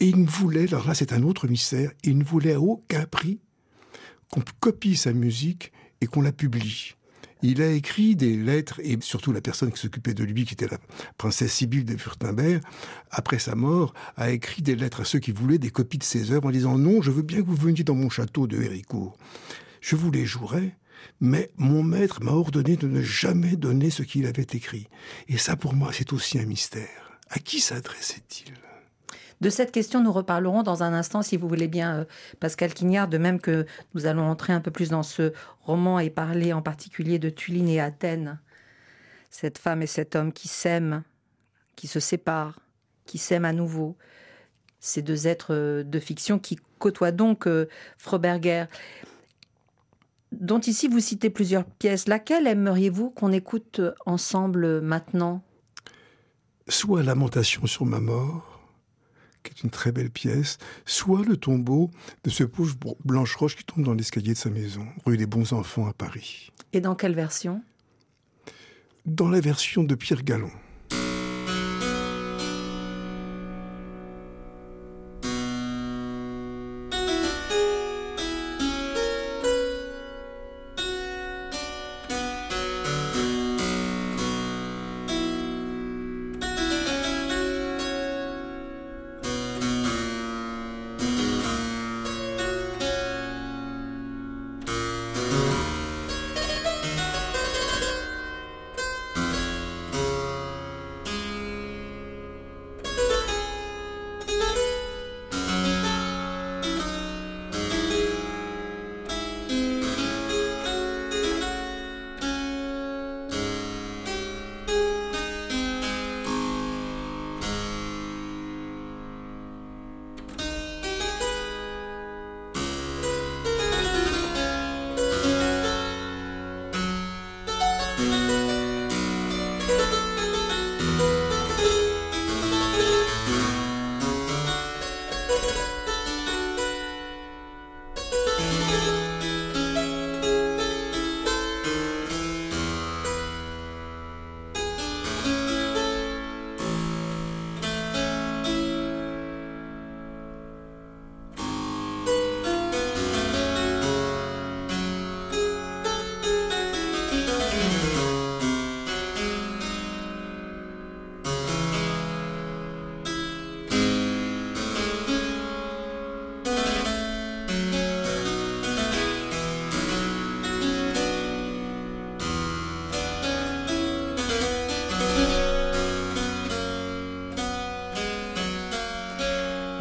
Et 0.00 0.06
il 0.06 0.20
ne 0.20 0.26
voulait, 0.26 0.66
alors 0.68 0.88
là 0.88 0.94
c'est 0.94 1.12
un 1.12 1.22
autre 1.22 1.46
mystère, 1.46 1.92
il 2.02 2.18
ne 2.18 2.24
voulait 2.24 2.54
à 2.54 2.60
aucun 2.60 3.04
prix 3.04 3.38
qu'on 4.32 4.42
copie 4.58 4.96
sa 4.96 5.12
musique 5.12 5.70
et 6.00 6.06
qu'on 6.06 6.22
la 6.22 6.32
publie. 6.32 6.94
Il 7.42 7.60
a 7.60 7.70
écrit 7.70 8.14
des 8.14 8.36
lettres, 8.36 8.80
et 8.84 8.96
surtout 9.00 9.32
la 9.32 9.40
personne 9.40 9.72
qui 9.72 9.80
s'occupait 9.80 10.14
de 10.14 10.22
lui, 10.22 10.44
qui 10.44 10.54
était 10.54 10.68
la 10.68 10.78
princesse 11.18 11.52
Sibylle 11.52 11.84
de 11.84 11.96
Furtenberg, 11.96 12.62
après 13.10 13.38
sa 13.38 13.56
mort, 13.56 13.94
a 14.16 14.30
écrit 14.30 14.62
des 14.62 14.76
lettres 14.76 15.00
à 15.00 15.04
ceux 15.04 15.18
qui 15.18 15.32
voulaient 15.32 15.58
des 15.58 15.70
copies 15.70 15.98
de 15.98 16.04
ses 16.04 16.30
œuvres 16.30 16.48
en 16.48 16.52
disant 16.52 16.78
non, 16.78 17.02
je 17.02 17.10
veux 17.10 17.22
bien 17.22 17.38
que 17.42 17.46
vous 17.46 17.56
veniez 17.56 17.82
dans 17.82 17.96
mon 17.96 18.10
château 18.10 18.46
de 18.46 18.62
Héricourt. 18.62 19.16
Je 19.80 19.96
vous 19.96 20.12
les 20.12 20.24
jouerai, 20.24 20.76
mais 21.20 21.50
mon 21.56 21.82
maître 21.82 22.22
m'a 22.22 22.32
ordonné 22.32 22.76
de 22.76 22.86
ne 22.86 23.02
jamais 23.02 23.56
donner 23.56 23.90
ce 23.90 24.04
qu'il 24.04 24.26
avait 24.26 24.46
écrit. 24.52 24.88
Et 25.28 25.38
ça, 25.38 25.56
pour 25.56 25.74
moi, 25.74 25.90
c'est 25.92 26.12
aussi 26.12 26.38
un 26.38 26.46
mystère. 26.46 27.18
À 27.28 27.38
qui 27.38 27.60
s'adressait-il? 27.60 28.54
De 29.42 29.50
cette 29.50 29.72
question, 29.72 30.00
nous 30.00 30.12
reparlerons 30.12 30.62
dans 30.62 30.84
un 30.84 30.92
instant, 30.92 31.20
si 31.20 31.36
vous 31.36 31.48
voulez 31.48 31.66
bien, 31.66 31.96
euh, 31.96 32.04
Pascal 32.38 32.72
Quignard, 32.72 33.08
de 33.08 33.18
même 33.18 33.40
que 33.40 33.66
nous 33.92 34.06
allons 34.06 34.22
entrer 34.22 34.52
un 34.52 34.60
peu 34.60 34.70
plus 34.70 34.90
dans 34.90 35.02
ce 35.02 35.32
roman 35.62 35.98
et 35.98 36.10
parler 36.10 36.52
en 36.52 36.62
particulier 36.62 37.18
de 37.18 37.28
Tuline 37.28 37.68
et 37.68 37.80
Athènes. 37.80 38.38
Cette 39.30 39.58
femme 39.58 39.82
et 39.82 39.88
cet 39.88 40.14
homme 40.14 40.32
qui 40.32 40.46
s'aiment, 40.46 41.02
qui 41.74 41.88
se 41.88 41.98
séparent, 41.98 42.60
qui 43.04 43.18
s'aiment 43.18 43.44
à 43.44 43.52
nouveau. 43.52 43.96
Ces 44.78 45.02
deux 45.02 45.26
êtres 45.26 45.54
euh, 45.54 45.82
de 45.82 45.98
fiction 45.98 46.38
qui 46.38 46.60
côtoient 46.78 47.10
donc 47.10 47.48
euh, 47.48 47.66
Froberger 47.98 48.66
dont 50.30 50.60
ici 50.60 50.86
vous 50.86 51.00
citez 51.00 51.30
plusieurs 51.30 51.64
pièces. 51.64 52.06
Laquelle 52.06 52.46
aimeriez-vous 52.46 53.10
qu'on 53.10 53.32
écoute 53.32 53.80
ensemble 54.06 54.80
maintenant? 54.80 55.42
Soit 56.68 57.02
Lamentation 57.02 57.66
sur 57.66 57.84
ma 57.84 57.98
mort, 57.98 58.51
qui 59.42 59.52
est 59.52 59.62
une 59.62 59.70
très 59.70 59.92
belle 59.92 60.10
pièce, 60.10 60.58
soit 60.84 61.24
le 61.24 61.36
tombeau 61.36 61.90
de 62.24 62.30
ce 62.30 62.44
pauvre 62.44 62.76
Blanche 63.04 63.34
Roche 63.36 63.56
qui 63.56 63.64
tombe 63.64 63.84
dans 63.84 63.94
l'escalier 63.94 64.32
de 64.32 64.38
sa 64.38 64.50
maison, 64.50 64.86
rue 65.04 65.16
des 65.16 65.26
Bons 65.26 65.52
Enfants 65.52 65.86
à 65.86 65.92
Paris. 65.92 66.50
Et 66.72 66.80
dans 66.80 66.94
quelle 66.94 67.14
version? 67.14 67.62
Dans 69.04 69.28
la 69.28 69.40
version 69.40 69.84
de 69.84 69.94
Pierre 69.94 70.22
Gallon. 70.22 70.50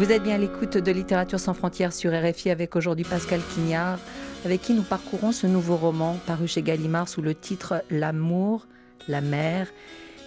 Vous 0.01 0.11
êtes 0.11 0.23
bien 0.23 0.33
à 0.33 0.39
l'écoute 0.39 0.77
de 0.77 0.91
Littérature 0.91 1.39
sans 1.39 1.53
frontières 1.53 1.93
sur 1.93 2.11
RFI 2.11 2.49
avec 2.49 2.75
aujourd'hui 2.75 3.05
Pascal 3.05 3.39
Quignard, 3.53 3.99
avec 4.43 4.59
qui 4.59 4.73
nous 4.73 4.81
parcourons 4.81 5.31
ce 5.31 5.45
nouveau 5.45 5.77
roman 5.77 6.17
paru 6.25 6.47
chez 6.47 6.63
Gallimard 6.63 7.07
sous 7.07 7.21
le 7.21 7.35
titre 7.35 7.83
L'amour, 7.91 8.65
la 9.07 9.21
mer, 9.21 9.67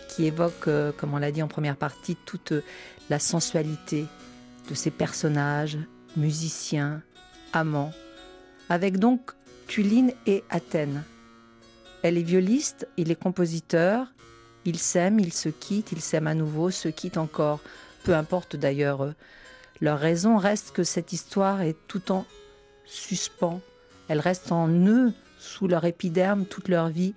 qui 0.09 0.27
évoque, 0.27 0.69
euh, 0.69 0.93
comme 0.97 1.13
on 1.13 1.17
l'a 1.17 1.33
dit 1.33 1.43
en 1.43 1.49
première 1.49 1.75
partie, 1.75 2.17
toute 2.25 2.53
la 3.11 3.19
sensualité 3.19 4.07
de 4.71 4.75
ces 4.77 4.93
personnages, 4.93 5.79
musiciens, 6.17 7.03
amants, 7.53 7.93
avec 8.69 8.99
donc 8.99 9.33
Tuline 9.67 10.13
et 10.29 10.45
Athènes. 10.51 11.03
Elle 12.05 12.17
est 12.17 12.23
violiste, 12.23 12.87
il 12.97 13.11
est 13.11 13.21
compositeur, 13.21 14.07
ils 14.67 14.79
s'aiment, 14.79 15.19
ils 15.19 15.33
se 15.33 15.49
quittent, 15.49 15.91
ils 15.91 16.01
s'aiment 16.01 16.29
à 16.29 16.35
nouveau, 16.35 16.71
se 16.71 16.87
quittent 16.87 17.19
encore. 17.19 17.59
Peu 18.05 18.15
importe 18.15 18.55
d'ailleurs 18.55 19.03
euh, 19.03 19.15
leur 19.81 19.99
raison 19.99 20.37
reste 20.37 20.73
que 20.73 20.85
cette 20.85 21.13
histoire 21.13 21.63
est 21.63 21.77
tout 21.89 22.13
en 22.13 22.25
suspens. 22.85 23.61
Elle 24.09 24.21
reste 24.21 24.53
en 24.53 24.69
eux, 24.69 25.13
sous 25.39 25.69
leur 25.69 25.85
épiderme, 25.85 26.47
toute 26.47 26.69
leur 26.69 26.89
vie. 26.89 27.15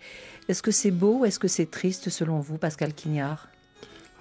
Est-ce 0.47 0.61
que 0.61 0.71
c'est 0.71 0.91
beau 0.91 1.19
ou 1.19 1.25
est-ce 1.25 1.39
que 1.39 1.47
c'est 1.47 1.69
triste 1.69 2.09
selon 2.09 2.39
vous, 2.39 2.57
Pascal 2.57 2.93
Quignard? 2.93 3.47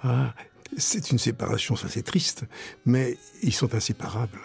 Ah, 0.03 0.33
C'est 0.77 1.11
une 1.11 1.17
séparation, 1.17 1.75
ça 1.75 1.87
c'est 1.89 2.03
triste, 2.03 2.45
mais 2.85 3.17
ils 3.41 3.53
sont 3.53 3.73
inséparables. 3.73 4.41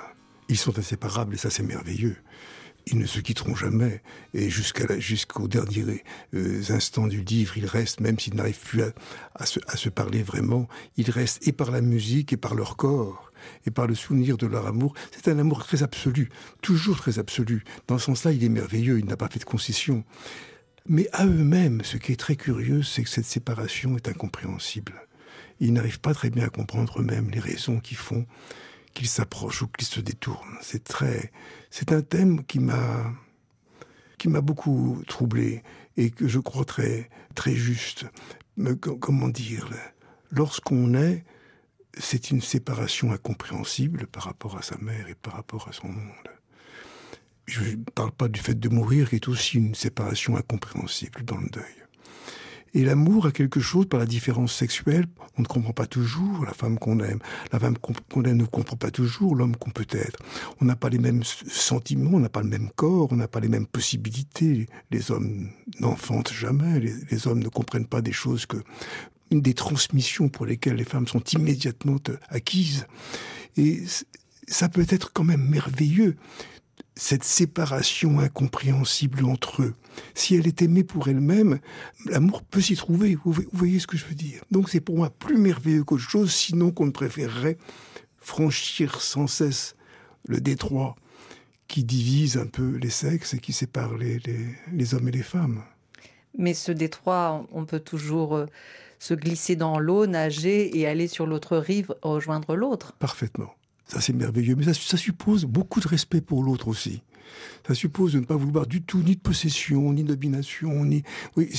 Ils 0.49 0.59
sont 0.59 0.79
inséparables 0.79 1.35
et 1.35 1.39
ça 1.39 1.51
c'est 1.51 1.63
merveilleux. 1.63 2.17
ils 2.87 2.99
ne 2.99 3.07
se 3.07 3.21
quitteront 3.21 3.55
jamais. 3.55 4.03
Et 4.35 4.51
jusqu'à 4.51 4.99
jusqu'au 4.99 5.49
dernier 5.49 6.03
euh, 6.35 6.63
instant 6.71 7.07
du 7.07 7.23
livre, 7.23 7.57
ils 7.57 7.67
restent, 7.67 8.01
même 8.01 8.19
s'ils 8.19 8.35
n'arrivent 8.35 8.59
plus 8.59 8.83
à, 9.35 9.47
se, 9.47 9.89
parler 9.89 10.23
vraiment, 10.23 10.69
ils 10.97 11.11
restent 11.11 11.47
et 11.47 11.53
par 11.53 11.71
la 11.71 11.81
musique 11.81 12.33
et 12.33 12.37
par 12.37 12.55
leur 12.55 12.77
corps 12.77 13.32
et 13.67 13.71
par 13.71 13.87
le 13.87 13.95
souvenir 13.95 14.37
de 14.37 14.47
leur 14.47 14.67
amour. 14.67 14.95
C'est 15.11 15.29
un 15.29 15.39
amour 15.39 15.65
très 15.65 15.83
absolu, 15.83 16.29
toujours 16.61 16.99
très 16.99 17.19
absolu. 17.19 17.65
Dans 17.89 17.99
ce 17.99 18.07
sens-là, 18.07 18.33
il 18.33 18.43
est 18.45 18.49
merveilleux, 18.49 18.99
il 18.99 19.07
n'a 19.07 19.17
pas 19.17 19.29
fait 19.29 19.39
de 19.39 19.45
concession. 19.45 20.05
Mais 20.87 21.09
à 21.13 21.27
eux-mêmes, 21.27 21.83
ce 21.85 21.97
qui 21.97 22.13
est 22.13 22.17
très 22.17 22.37
curieux, 22.37 22.83
c'est 22.83 23.05
que 23.05 23.09
cette 23.09 23.25
séparation 23.25 23.97
est 23.97 24.09
incompréhensible. 24.09 24.95
Ils 25.61 25.73
n'arrivent 25.73 26.01
pas 26.01 26.15
très 26.15 26.31
bien 26.31 26.47
à 26.47 26.49
comprendre 26.49 27.01
eux-mêmes 27.01 27.31
les 27.31 27.39
raisons 27.39 27.79
qui 27.79 27.95
font 27.95 28.27
qu'ils 28.95 29.09
s'approchent 29.09 29.63
ou 29.63 29.69
qu'ils 29.69 29.87
se 29.87 30.01
détournent. 30.01 30.59
C'est 30.61 30.85
très, 30.85 31.33
c'est 31.71 31.93
un 31.93 32.03
thème 32.03 32.45
qui 32.45 32.59
m'a, 32.59 33.13
qui 34.19 34.29
m'a 34.29 34.41
beaucoup 34.41 35.03
troublé 35.07 35.63
et 35.97 36.11
que 36.11 36.29
je 36.29 36.39
crois 36.39 36.65
très, 36.65 37.09
très 37.35 37.55
juste. 37.55 38.07
Mais, 38.57 38.77
comment 38.77 39.29
dire, 39.29 39.69
lorsqu'on 40.31 40.95
est, 40.95 41.25
c'est 41.99 42.31
une 42.31 42.41
séparation 42.41 43.13
incompréhensible 43.13 44.07
par 44.07 44.25
rapport 44.25 44.57
à 44.57 44.63
sa 44.63 44.77
mère 44.79 45.09
et 45.09 45.15
par 45.15 45.35
rapport 45.35 45.69
à 45.69 45.73
son 45.73 45.89
monde. 45.89 46.29
Je 47.47 47.63
ne 47.65 47.85
parle 47.95 48.13
pas 48.13 48.29
du 48.29 48.41
fait 48.41 48.59
de 48.59 48.69
mourir, 48.69 49.11
qui 49.11 49.17
est 49.17 49.29
aussi 49.29 49.59
une 49.59 49.75
séparation 49.75 50.37
incompréhensible 50.37 51.25
dans 51.25 51.39
le 51.39 51.49
deuil. 51.49 51.83
Et 52.75 52.85
l'amour 52.85 53.27
a 53.27 53.33
quelque 53.33 53.61
chose 53.61 53.87
par 53.87 54.01
la 54.01 54.07
différence 54.07 54.55
sexuelle. 54.55 55.05
On 55.37 55.43
ne 55.43 55.47
comprend 55.47 55.73
pas 55.73 55.87
toujours 55.87 56.45
la 56.47 56.55
femme 56.55 56.79
qu'on 56.79 57.01
aime. 57.01 57.19
La 57.53 57.59
femme 57.59 57.77
qu'on 57.77 58.23
aime 58.23 58.39
ne 58.39 58.47
comprend 58.47 58.77
pas 58.77 58.91
toujours 58.91 59.37
l'homme 59.37 59.57
qu'on 59.57 59.71
peut 59.71 59.87
être. 59.91 60.19
On 60.61 60.65
n'a 60.65 60.77
pas 60.77 60.89
les 60.89 60.99
mêmes 60.99 61.23
sentiments, 61.23 62.13
on 62.15 62.21
n'a 62.21 62.31
pas 62.31 62.41
le 62.41 62.49
même 62.49 62.71
corps, 62.75 63.09
on 63.11 63.17
n'a 63.17 63.29
pas 63.29 63.41
les 63.41 63.49
mêmes 63.49 63.67
possibilités. 63.67 64.67
Les 64.91 65.11
hommes 65.11 65.51
n'enfantent 65.81 66.33
jamais. 66.33 66.81
Les, 66.81 67.27
hommes 67.27 67.43
ne 67.43 67.49
comprennent 67.49 67.87
pas 67.87 68.01
des 68.01 68.13
choses 68.13 68.47
que 68.47 68.57
une 69.33 69.41
des 69.41 69.55
transmissions 69.55 70.29
pour 70.29 70.47
lesquelles 70.47 70.77
les 70.77 70.85
femmes 70.85 71.09
sont 71.09 71.25
immédiatement 71.33 71.97
acquises. 72.29 72.87
Et 73.57 73.83
ça 74.47 74.69
peut 74.69 74.87
être 74.89 75.13
quand 75.13 75.25
même 75.25 75.49
merveilleux 75.49 76.17
cette 76.95 77.25
séparation 77.25 78.21
incompréhensible 78.21 79.25
entre 79.25 79.63
eux. 79.63 79.75
Si 80.15 80.37
elle 80.37 80.47
est 80.47 80.61
aimée 80.63 80.85
pour 80.85 81.09
elle-même, 81.09 81.59
l'amour 82.07 82.43
peut 82.43 82.61
s'y 82.61 82.77
trouver. 82.77 83.17
Vous 83.25 83.35
voyez 83.53 83.79
ce 83.79 83.87
que 83.87 83.97
je 83.97 84.05
veux 84.05 84.15
dire 84.15 84.43
Donc 84.51 84.69
c'est 84.69 84.81
pour 84.81 84.97
moi 84.97 85.11
plus 85.11 85.39
merveilleux 85.39 85.85
qu'autre 85.85 86.03
chose, 86.03 86.33
sinon 86.33 86.71
qu'on 86.71 86.87
ne 86.87 86.91
préférerait 86.91 87.57
franchir 88.19 89.01
sans 89.01 89.27
cesse 89.27 89.75
le 90.27 90.41
détroit 90.41 90.95
qui 91.67 91.85
divise 91.85 92.37
un 92.37 92.47
peu 92.47 92.77
les 92.77 92.91
sexes 92.91 93.35
et 93.35 93.39
qui 93.39 93.55
sépare 93.55 93.97
les, 93.97 94.21
les, 94.73 94.95
hommes 94.95 95.09
et 95.09 95.13
les 95.13 95.23
femmes. 95.23 95.63
Mais 96.37 96.53
ce 96.53 96.71
détroit, 96.71 97.47
on 97.51 97.65
peut 97.65 97.81
toujours 97.81 98.37
euh, 98.37 98.47
se 99.03 99.15
glisser 99.15 99.57
dans 99.57 99.81
l'eau, 99.81 100.07
nager 100.07 100.79
et 100.79 100.87
aller 100.87 101.09
sur 101.09 101.27
l'autre 101.27 101.57
rive, 101.57 101.93
rejoindre 102.03 102.55
l'autre. 102.55 102.93
Parfaitement. 103.01 103.53
Ça, 103.85 104.01
c'est 104.01 104.13
merveilleux. 104.13 104.55
Mais 104.55 104.73
ça, 104.73 104.97
suppose 104.97 105.45
beaucoup 105.45 105.81
de 105.81 105.89
respect 105.89 106.21
pour 106.21 106.45
l'autre 106.45 106.69
aussi. 106.69 107.03
Ça 107.67 107.75
suppose 107.75 108.13
de 108.13 108.21
ne 108.21 108.25
pas 108.25 108.37
vouloir 108.37 108.65
du 108.65 108.81
tout 108.81 109.03
ni 109.03 109.17
de 109.17 109.21
possession, 109.21 109.93
ni 109.93 110.05
de 110.05 110.15
domination, 110.15 110.85
ni. 110.85 111.03
Oui, 111.37 111.51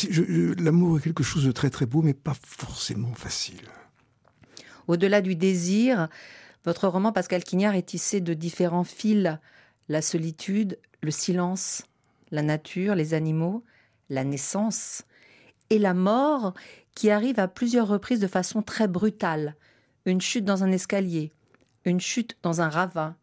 l'amour 0.57 0.99
est 0.99 1.01
quelque 1.01 1.23
chose 1.23 1.43
de 1.43 1.51
très 1.51 1.69
très 1.69 1.85
beau, 1.85 2.01
mais 2.01 2.13
pas 2.13 2.35
forcément 2.47 3.13
facile. 3.13 3.67
Au-delà 4.87 5.19
du 5.19 5.35
désir, 5.35 6.07
votre 6.63 6.87
roman 6.87 7.11
Pascal 7.11 7.43
Quignard 7.43 7.75
est 7.75 7.87
tissé 7.87 8.21
de 8.21 8.33
différents 8.33 8.85
fils 8.85 9.37
la 9.89 10.01
solitude, 10.01 10.79
le 11.01 11.11
silence, 11.11 11.83
la 12.31 12.41
nature, 12.41 12.95
les 12.95 13.13
animaux, 13.13 13.65
la 14.09 14.23
naissance 14.23 15.03
et 15.69 15.79
la 15.79 15.93
mort 15.93 16.53
qui 16.95 17.09
arrive 17.09 17.39
à 17.39 17.47
plusieurs 17.47 17.87
reprises 17.87 18.19
de 18.19 18.27
façon 18.27 18.61
très 18.61 18.87
brutale. 18.87 19.55
Une 20.05 20.21
chute 20.21 20.45
dans 20.45 20.63
un 20.63 20.71
escalier, 20.71 21.31
une 21.85 21.99
chute 21.99 22.37
dans 22.43 22.61
un 22.61 22.69
ravin, 22.69 23.15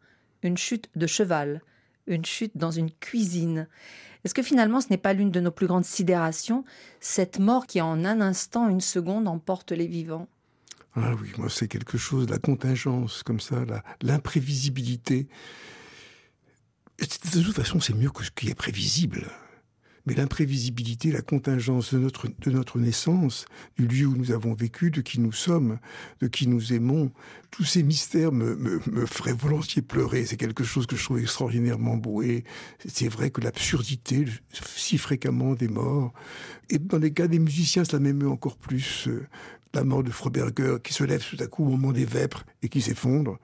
une 0.43 0.57
chute 0.57 0.89
de 0.95 1.07
cheval, 1.07 1.61
une 2.07 2.25
chute 2.25 2.55
dans 2.55 2.71
une 2.71 2.91
cuisine. 2.91 3.67
Est-ce 4.23 4.33
que 4.33 4.43
finalement 4.43 4.81
ce 4.81 4.89
n'est 4.89 4.97
pas 4.97 5.13
l'une 5.13 5.31
de 5.31 5.39
nos 5.39 5.51
plus 5.51 5.67
grandes 5.67 5.85
sidérations, 5.85 6.63
cette 6.99 7.39
mort 7.39 7.67
qui 7.67 7.81
en 7.81 8.03
un 8.05 8.21
instant, 8.21 8.69
une 8.69 8.81
seconde, 8.81 9.27
emporte 9.27 9.71
les 9.71 9.87
vivants? 9.87 10.27
Ah 10.95 11.13
oui, 11.21 11.31
moi 11.37 11.49
c'est 11.49 11.67
quelque 11.67 11.97
chose, 11.97 12.29
la 12.29 12.37
contingence 12.37 13.23
comme 13.23 13.39
ça, 13.39 13.63
l'imprévisibilité. 14.01 15.27
De 16.99 17.41
toute 17.41 17.55
façon, 17.55 17.79
c'est 17.79 17.93
mieux 17.93 18.11
que 18.11 18.23
ce 18.23 18.31
qui 18.31 18.49
est 18.49 18.55
prévisible 18.55 19.31
mais 20.05 20.15
l'imprévisibilité, 20.15 21.11
la 21.11 21.21
contingence 21.21 21.93
de 21.93 21.99
notre, 21.99 22.27
de 22.27 22.51
notre 22.51 22.79
naissance, 22.79 23.45
du 23.77 23.87
lieu 23.87 24.07
où 24.07 24.15
nous 24.15 24.31
avons 24.31 24.53
vécu, 24.53 24.91
de 24.91 25.01
qui 25.01 25.19
nous 25.19 25.31
sommes, 25.31 25.79
de 26.21 26.27
qui 26.27 26.47
nous 26.47 26.73
aimons, 26.73 27.11
tous 27.51 27.65
ces 27.65 27.83
mystères 27.83 28.31
me, 28.31 28.55
me, 28.55 29.05
feraient 29.05 29.33
volontiers 29.33 29.81
pleurer. 29.81 30.25
C'est 30.25 30.37
quelque 30.37 30.63
chose 30.63 30.87
que 30.87 30.95
je 30.95 31.03
trouve 31.03 31.19
extraordinairement 31.19 31.97
beau. 31.97 32.21
Et 32.21 32.43
c'est 32.87 33.09
vrai 33.09 33.29
que 33.29 33.41
l'absurdité, 33.41 34.25
si 34.75 34.97
fréquemment 34.97 35.53
des 35.53 35.67
morts, 35.67 36.13
et 36.69 36.79
dans 36.79 36.97
les 36.97 37.11
cas 37.11 37.27
des 37.27 37.39
musiciens, 37.39 37.83
cela 37.83 37.99
m'émeut 37.99 38.29
encore 38.29 38.57
plus. 38.57 39.09
La 39.73 39.83
mort 39.83 40.03
de 40.03 40.11
Froberger 40.11 40.77
qui 40.83 40.93
se 40.93 41.03
lève 41.03 41.23
tout 41.23 41.41
à 41.41 41.47
coup 41.47 41.63
au 41.63 41.69
moment 41.69 41.93
des 41.93 42.05
vêpres 42.05 42.43
et 42.61 42.69
qui 42.69 42.81
s'effondre 42.81 43.39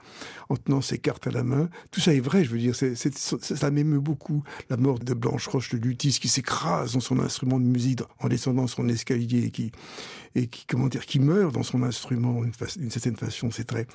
en 0.50 0.58
tenant 0.58 0.82
ses 0.82 0.98
cartes 0.98 1.28
à 1.28 1.32
la 1.32 1.44
main. 1.44 1.70
Tout 1.92 2.02
ça 2.02 2.14
est 2.14 2.20
vrai, 2.20 2.44
je 2.44 2.50
veux 2.50 2.60
dire, 2.60 2.76
ça 2.76 3.72
m'émeut 3.72 4.00
beaucoup. 4.00 4.44
La 4.70 4.78
mort 4.78 5.00
de 5.00 5.14
Blanche 5.14 5.48
Roche 5.48 5.70
de 5.70 5.78
Lutis 5.78 6.20
qui 6.22 6.28
s'écrase 6.28 6.94
dans 6.94 7.00
son 7.00 7.20
instrument 7.20 7.60
de 7.60 7.66
musique 7.66 7.88
en 8.20 8.28
descendant 8.28 8.68
son 8.68 8.88
escalier 8.90 9.46
et 9.46 9.52
qui, 9.52 9.72
et 10.38 10.48
qui, 10.48 10.66
comment 10.68 10.88
dire, 10.88 11.06
qui 11.06 11.20
meurt 11.20 11.54
dans 11.54 11.64
son 11.64 11.82
instrument 11.82 12.42
d'une 12.76 12.92
certaine 12.92 13.16
façon. 13.16 13.50
C'est 13.50 13.64
très. 13.64 13.88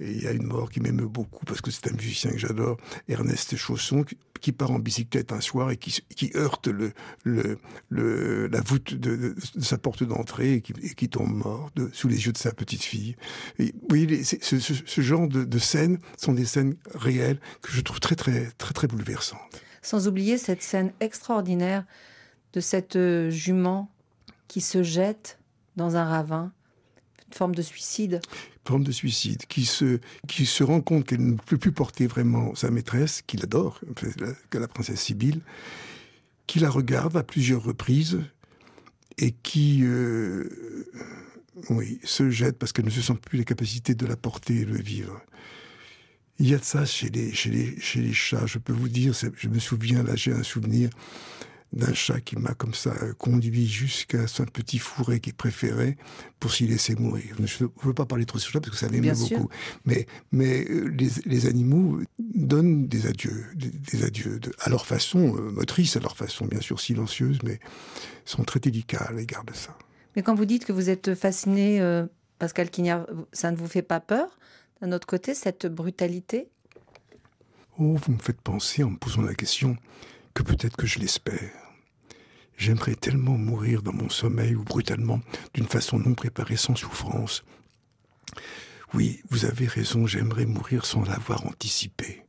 Il 0.00 0.22
y 0.22 0.26
a 0.26 0.32
une 0.32 0.46
mort 0.46 0.70
qui 0.70 0.80
m'émeut 0.80 1.06
beaucoup 1.06 1.44
parce 1.44 1.60
que 1.60 1.70
c'est 1.70 1.88
un 1.88 1.94
musicien 1.94 2.30
que 2.30 2.38
j'adore, 2.38 2.78
Ernest 3.06 3.54
Chausson, 3.56 4.04
qui 4.40 4.52
part 4.52 4.70
en 4.70 4.78
bicyclette 4.78 5.32
un 5.32 5.42
soir 5.42 5.70
et 5.70 5.76
qui, 5.76 6.00
qui 6.16 6.30
heurte 6.34 6.68
le, 6.68 6.92
le, 7.24 8.46
la 8.46 8.60
voûte 8.62 8.94
de, 8.94 9.34
sa 9.60 9.76
porte 9.76 10.04
d'entrée 10.04 10.54
et 10.54 10.60
qui, 10.62 11.08
tombe 11.08 11.34
mort 11.34 11.70
sous 11.92 12.08
les 12.08 12.26
yeux 12.26 12.32
de 12.32 12.38
sa 12.38 12.52
petite 12.52 12.82
fille. 12.82 13.14
Et, 13.58 13.74
oui, 13.90 14.24
ce, 14.24 15.00
genre 15.02 15.28
de, 15.28 15.44
de 15.44 15.58
scènes 15.58 15.98
sont 16.16 16.32
des 16.32 16.46
scènes 16.46 16.76
réelles 16.94 17.40
que 17.60 17.72
je 17.72 17.82
trouve 17.82 18.00
très, 18.00 18.16
très, 18.16 18.50
très, 18.56 18.72
très 18.72 18.86
bouleversantes. 18.86 19.62
Sans 19.82 20.08
oublier 20.08 20.38
cette 20.38 20.62
scène 20.62 20.92
extraordinaire 21.00 21.84
de 22.54 22.60
cette 22.60 22.96
euh, 22.96 23.28
jument 23.28 23.90
qui 24.48 24.62
se 24.62 24.82
jette 24.82 25.38
dans 25.76 25.96
un 25.96 26.04
ravin, 26.04 26.52
une 27.28 27.34
forme 27.34 27.54
de 27.54 27.62
suicide. 27.62 28.20
Une 28.24 28.68
forme 28.68 28.84
de 28.84 28.92
suicide, 28.92 29.46
qui 29.46 29.64
se, 29.64 29.98
qui 30.28 30.46
se 30.46 30.64
rend 30.64 30.80
compte 30.80 31.06
qu'elle 31.06 31.24
ne 31.24 31.36
peut 31.36 31.58
plus 31.58 31.72
porter 31.72 32.06
vraiment 32.06 32.54
sa 32.54 32.70
maîtresse, 32.70 33.22
qu'il 33.22 33.42
adore, 33.42 33.80
que 34.50 34.58
la 34.58 34.68
princesse 34.68 35.00
Sibylle, 35.00 35.40
qui 36.46 36.60
la 36.60 36.70
regarde 36.70 37.16
à 37.16 37.22
plusieurs 37.22 37.62
reprises 37.62 38.20
et 39.18 39.32
qui 39.32 39.80
euh, 39.84 40.48
oui, 41.70 42.00
se 42.04 42.30
jette 42.30 42.58
parce 42.58 42.72
qu'elle 42.72 42.84
ne 42.84 42.90
se 42.90 43.00
sent 43.00 43.18
plus 43.22 43.38
la 43.38 43.44
capacité 43.44 43.94
de 43.94 44.06
la 44.06 44.16
porter 44.16 44.60
et 44.60 44.64
de 44.64 44.76
vivre. 44.76 45.20
Il 46.38 46.48
y 46.48 46.54
a 46.54 46.58
de 46.58 46.64
ça 46.64 46.84
chez 46.84 47.10
les, 47.10 47.32
chez 47.32 47.50
les, 47.50 47.80
chez 47.80 48.00
les 48.00 48.12
chats, 48.12 48.46
je 48.46 48.58
peux 48.58 48.72
vous 48.72 48.88
dire, 48.88 49.14
je 49.36 49.48
me 49.48 49.60
souviens, 49.60 50.02
là 50.02 50.16
j'ai 50.16 50.32
un 50.32 50.42
souvenir, 50.42 50.90
d'un 51.74 51.92
chat 51.92 52.20
qui 52.20 52.36
m'a 52.36 52.54
comme 52.54 52.74
ça 52.74 52.94
conduit 53.18 53.66
jusqu'à 53.66 54.26
son 54.26 54.44
petit 54.44 54.78
fourré 54.78 55.20
qu'il 55.20 55.34
préférait 55.34 55.96
pour 56.38 56.52
s'y 56.52 56.66
laisser 56.66 56.94
mourir. 56.94 57.34
Je 57.38 57.64
ne 57.64 57.68
veux 57.82 57.94
pas 57.94 58.06
parler 58.06 58.24
trop 58.24 58.38
ce 58.38 58.48
chat 58.48 58.60
parce 58.60 58.70
que 58.70 58.76
ça 58.76 58.88
m'aime 58.88 59.12
beaucoup. 59.16 59.48
Mais, 59.84 60.06
mais 60.32 60.64
euh, 60.68 60.86
les, 60.88 61.08
les, 61.26 61.46
animaux 61.46 62.00
donnent 62.18 62.86
des 62.86 63.06
adieux, 63.06 63.46
des, 63.54 64.04
adieux 64.04 64.38
de, 64.38 64.52
à 64.60 64.70
leur 64.70 64.86
façon 64.86 65.36
euh, 65.36 65.50
motrice, 65.50 65.96
à 65.96 66.00
leur 66.00 66.16
façon 66.16 66.46
bien 66.46 66.60
sûr 66.60 66.80
silencieuse, 66.80 67.38
mais 67.42 67.58
sont 68.24 68.44
très 68.44 68.60
délicats 68.60 69.06
à 69.08 69.12
l'égard 69.12 69.44
de 69.44 69.54
ça. 69.54 69.76
Mais 70.16 70.22
quand 70.22 70.34
vous 70.34 70.44
dites 70.44 70.64
que 70.64 70.72
vous 70.72 70.90
êtes 70.90 71.14
fasciné, 71.14 71.80
euh, 71.80 72.06
Pascal 72.38 72.70
Quignard, 72.70 73.06
ça 73.32 73.50
ne 73.50 73.56
vous 73.56 73.66
fait 73.66 73.82
pas 73.82 74.00
peur 74.00 74.38
d'un 74.80 74.92
autre 74.92 75.06
côté, 75.06 75.34
cette 75.34 75.66
brutalité? 75.66 76.48
Oh, 77.78 77.96
vous 77.96 78.12
me 78.12 78.18
faites 78.18 78.40
penser 78.40 78.84
en 78.84 78.90
me 78.90 78.96
posant 78.96 79.22
la 79.22 79.34
question 79.34 79.76
que 80.34 80.42
peut-être 80.42 80.76
que 80.76 80.86
je 80.86 80.98
l'espère. 80.98 81.63
J'aimerais 82.56 82.94
tellement 82.94 83.36
mourir 83.36 83.82
dans 83.82 83.92
mon 83.92 84.08
sommeil 84.08 84.54
ou 84.54 84.62
brutalement, 84.62 85.20
d'une 85.54 85.66
façon 85.66 85.98
non 85.98 86.14
préparée, 86.14 86.56
sans 86.56 86.76
souffrance. 86.76 87.44
Oui, 88.94 89.20
vous 89.30 89.44
avez 89.44 89.66
raison, 89.66 90.06
j'aimerais 90.06 90.46
mourir 90.46 90.86
sans 90.86 91.02
l'avoir 91.02 91.44
anticipé, 91.46 92.24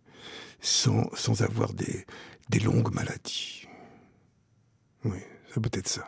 sans, 0.60 1.08
avoir 1.42 1.74
des, 1.74 2.06
longues 2.60 2.94
maladies. 2.94 3.68
Oui, 5.04 5.20
ça 5.54 5.62
peut 5.62 5.70
être 5.74 5.88
ça. 5.88 6.08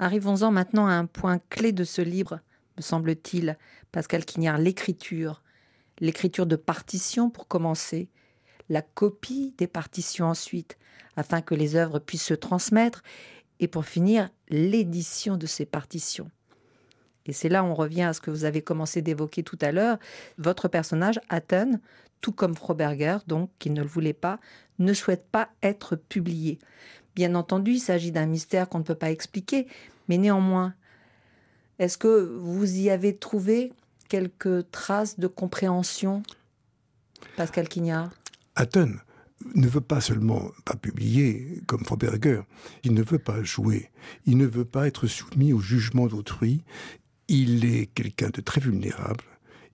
Arrivons-en 0.00 0.50
maintenant 0.50 0.88
à 0.88 0.92
un 0.92 1.06
point 1.06 1.38
clé 1.50 1.70
de 1.70 1.84
ce 1.84 2.02
livre, 2.02 2.40
me 2.76 2.82
semble-t-il, 2.82 3.56
Pascal 3.92 4.24
Quignard, 4.24 4.58
l'écriture. 4.58 5.42
L'écriture 6.00 6.46
de 6.46 6.56
partition 6.56 7.30
pour 7.30 7.46
commencer, 7.46 8.08
la 8.68 8.82
copie 8.82 9.54
des 9.58 9.68
partitions 9.68 10.26
ensuite, 10.26 10.78
afin 11.16 11.40
que 11.40 11.54
les 11.54 11.76
œuvres 11.76 11.98
puissent 11.98 12.24
se 12.24 12.34
transmettre, 12.34 13.02
et 13.60 13.68
pour 13.68 13.84
finir, 13.84 14.30
l'édition 14.48 15.36
de 15.36 15.46
ces 15.46 15.64
partitions. 15.64 16.30
Et 17.26 17.32
c'est 17.32 17.48
là 17.48 17.62
on 17.64 17.74
revient 17.74 18.02
à 18.02 18.12
ce 18.12 18.20
que 18.20 18.30
vous 18.30 18.44
avez 18.44 18.62
commencé 18.62 19.02
d'évoquer 19.02 19.42
tout 19.42 19.58
à 19.60 19.70
l'heure. 19.70 19.98
Votre 20.38 20.68
personnage, 20.68 21.20
Atten, 21.28 21.80
tout 22.20 22.32
comme 22.32 22.56
Froberger, 22.56 23.18
donc, 23.26 23.50
qui 23.58 23.70
ne 23.70 23.82
le 23.82 23.88
voulait 23.88 24.12
pas, 24.12 24.40
ne 24.78 24.92
souhaite 24.92 25.26
pas 25.30 25.50
être 25.62 25.96
publié. 25.96 26.58
Bien 27.14 27.34
entendu, 27.34 27.72
il 27.72 27.80
s'agit 27.80 28.10
d'un 28.10 28.26
mystère 28.26 28.68
qu'on 28.68 28.78
ne 28.78 28.84
peut 28.84 28.94
pas 28.94 29.10
expliquer, 29.10 29.66
mais 30.08 30.18
néanmoins, 30.18 30.74
est-ce 31.78 31.98
que 31.98 32.36
vous 32.38 32.78
y 32.78 32.90
avez 32.90 33.16
trouvé 33.16 33.72
quelques 34.08 34.70
traces 34.70 35.18
de 35.18 35.26
compréhension, 35.26 36.22
Pascal 37.36 37.68
Quignard? 37.68 38.10
Atten 38.56 39.00
ne 39.54 39.68
veut 39.68 39.80
pas 39.80 40.00
seulement 40.00 40.50
pas 40.64 40.76
publier 40.76 41.60
comme 41.66 41.84
Froberger, 41.84 42.42
il 42.84 42.94
ne 42.94 43.02
veut 43.02 43.18
pas 43.18 43.42
jouer, 43.42 43.90
il 44.26 44.36
ne 44.36 44.46
veut 44.46 44.64
pas 44.64 44.86
être 44.86 45.06
soumis 45.06 45.52
au 45.52 45.60
jugement 45.60 46.06
d'autrui, 46.06 46.62
il 47.28 47.64
est 47.64 47.86
quelqu'un 47.86 48.30
de 48.30 48.40
très 48.40 48.60
vulnérable, 48.60 49.24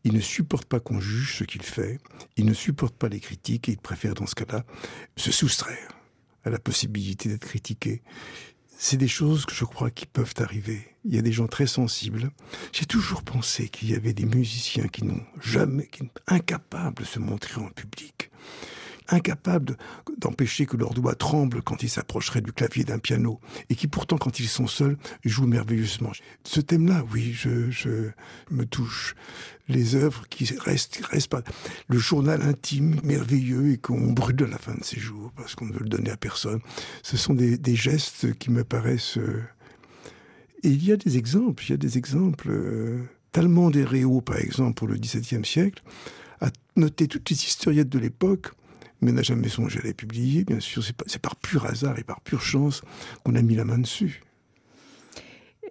il 0.05 0.13
ne 0.13 0.21
supporte 0.21 0.67
pas 0.67 0.81
qu'on 0.81 1.01
juge 1.01 1.39
ce 1.39 1.45
qu'il 1.45 1.63
fait, 1.63 1.99
il 2.37 2.47
ne 2.47 2.55
supporte 2.55 2.95
pas 2.95 3.09
les 3.09 3.21
critiques 3.21 3.69
et 3.69 3.73
il 3.73 3.79
préfère 3.79 4.15
dans 4.15 4.27
ce 4.27 4.35
cas-là 4.35 4.65
se 5.17 5.33
soustraire 5.33 5.93
à 6.45 6.51
la 6.51 6.59
possibilité 6.59 7.29
d'être 7.29 7.47
critiqué. 7.47 8.03
C'est 8.81 8.97
des 8.97 9.09
choses 9.09 9.45
que 9.45 9.55
je 9.55 9.65
crois 9.65 9.91
qui 9.91 10.07
peuvent 10.07 10.35
arriver. 10.39 10.87
Il 11.05 11.13
y 11.13 11.19
a 11.19 11.23
des 11.23 11.33
gens 11.33 11.49
très 11.49 11.67
sensibles. 11.67 12.31
J'ai 12.73 12.87
toujours 12.87 13.23
pensé 13.25 13.69
qu'il 13.69 13.91
y 13.91 13.95
avait 13.97 14.13
des 14.13 14.25
musiciens 14.25 14.87
qui 14.87 15.05
n'ont 15.05 15.25
jamais, 15.41 15.89
qui 15.89 16.05
incapables 16.29 17.03
de 17.03 17.05
se 17.05 17.19
montrer 17.19 17.61
en 17.61 17.71
public 17.71 18.31
incapables 19.09 19.77
d'empêcher 20.19 20.67
que 20.67 20.77
leurs 20.77 20.95
doigts 20.95 21.15
tremblent 21.15 21.63
quand 21.63 21.83
ils 21.83 21.89
s'approcheraient 21.89 22.41
du 22.41 22.53
clavier 22.53 22.85
d'un 22.85 22.99
piano, 22.99 23.41
et 23.71 23.75
qui 23.75 23.87
pourtant, 23.87 24.19
quand 24.19 24.41
ils 24.41 24.49
sont 24.49 24.67
seuls, 24.67 24.97
jouent 25.25 25.47
merveilleusement. 25.47 26.13
Ce 26.45 26.61
thème-là, 26.61 27.05
oui, 27.13 27.33
je, 27.33 28.11
me 28.51 28.65
touche. 28.65 29.15
Les 29.69 29.95
œuvres 29.95 30.27
qui 30.29 30.49
restent, 30.59 31.05
restent 31.05 31.29
pas. 31.29 31.43
Le 31.89 31.99
journal 31.99 32.41
intime, 32.43 33.01
merveilleux, 33.05 33.73
et 33.73 33.79
qu'on 33.79 34.13
brûle 34.13 34.45
à 34.45 34.47
la 34.47 34.59
fin 34.59 34.75
de 34.75 34.85
ses 34.85 34.99
jours, 34.99 35.33
parce 35.37 35.55
qu'on 35.55 35.67
ne 35.67 35.73
veut 35.73 35.83
le 35.83 35.89
donner 35.89 36.11
à 36.11 36.17
personne. 36.17 36.61
Ce 37.03 37.17
sont 37.17 37.35
des, 37.35 37.77
gestes 37.77 38.37
qui 38.39 38.51
me 38.51 38.65
paraissent... 38.65 39.19
Euh, 39.19 39.43
et 40.65 40.71
il 40.71 40.85
y 40.85 40.91
a 40.91 40.97
des 40.97 41.19
exemples, 41.19 41.63
il 41.65 41.71
y 41.71 41.75
a 41.75 41.77
des 41.77 41.99
exemples. 41.99 42.49
Euh, 42.51 43.05
Talmand 43.33 43.71
des 43.71 43.85
Réaux, 43.85 44.21
par 44.21 44.39
exemple, 44.39 44.75
pour 44.75 44.89
le 44.89 44.97
XVIIe 44.97 45.45
siècle, 45.45 45.83
a 46.41 46.51
noté 46.77 47.07
toutes 47.07 47.31
les 47.31 47.37
historiettes 47.37 47.89
de 47.89 47.99
l'époque 47.99 48.53
mais 49.01 49.13
n'a 49.13 49.23
jamais 49.23 49.49
songé 49.49 49.81
à 49.81 49.83
les 49.83 49.95
publier. 49.95 50.45
Bien 50.45 50.61
sûr, 50.61 50.83
c'est 50.83 51.23
par 51.23 51.37
pur 51.37 51.67
hasard 51.67 51.99
et 51.99 52.05
par 52.05 52.21
pure 52.21 52.43
chance 52.43 52.83
qu'on 53.25 53.35
a 53.35 53.43
mis 53.43 53.55
la 53.55 53.65
main 53.65 53.79
dessus. 53.79 54.23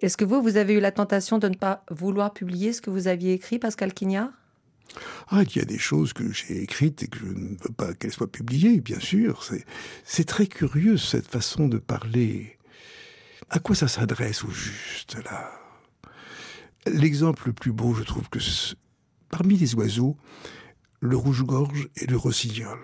Est-ce 0.00 0.16
que 0.16 0.24
vous, 0.24 0.40
vous 0.42 0.56
avez 0.56 0.74
eu 0.74 0.80
la 0.80 0.92
tentation 0.92 1.38
de 1.38 1.48
ne 1.48 1.56
pas 1.56 1.84
vouloir 1.90 2.32
publier 2.32 2.72
ce 2.72 2.80
que 2.80 2.90
vous 2.90 3.08
aviez 3.08 3.32
écrit, 3.32 3.58
Pascal 3.58 3.92
Quignard? 3.92 4.30
Ah, 5.28 5.42
il 5.42 5.56
y 5.56 5.60
a 5.60 5.64
des 5.64 5.78
choses 5.78 6.12
que 6.12 6.32
j'ai 6.32 6.62
écrites 6.62 7.02
et 7.02 7.08
que 7.08 7.18
je 7.18 7.26
ne 7.26 7.56
veux 7.62 7.74
pas 7.76 7.92
qu'elles 7.94 8.12
soient 8.12 8.30
publiées, 8.30 8.80
bien 8.80 9.00
sûr. 9.00 9.44
C'est 10.04 10.24
très 10.24 10.46
curieux, 10.46 10.96
cette 10.96 11.26
façon 11.26 11.68
de 11.68 11.78
parler. 11.78 12.56
À 13.50 13.58
quoi 13.58 13.74
ça 13.74 13.88
s'adresse 13.88 14.44
au 14.44 14.50
juste, 14.50 15.16
là? 15.24 15.50
L'exemple 16.86 17.48
le 17.48 17.52
plus 17.52 17.72
beau, 17.72 17.92
je 17.92 18.02
trouve 18.02 18.30
que 18.30 18.38
parmi 19.30 19.56
les 19.56 19.74
oiseaux, 19.74 20.16
le 21.00 21.16
rouge-gorge 21.16 21.88
et 21.96 22.06
le 22.06 22.16
rossignol 22.16 22.78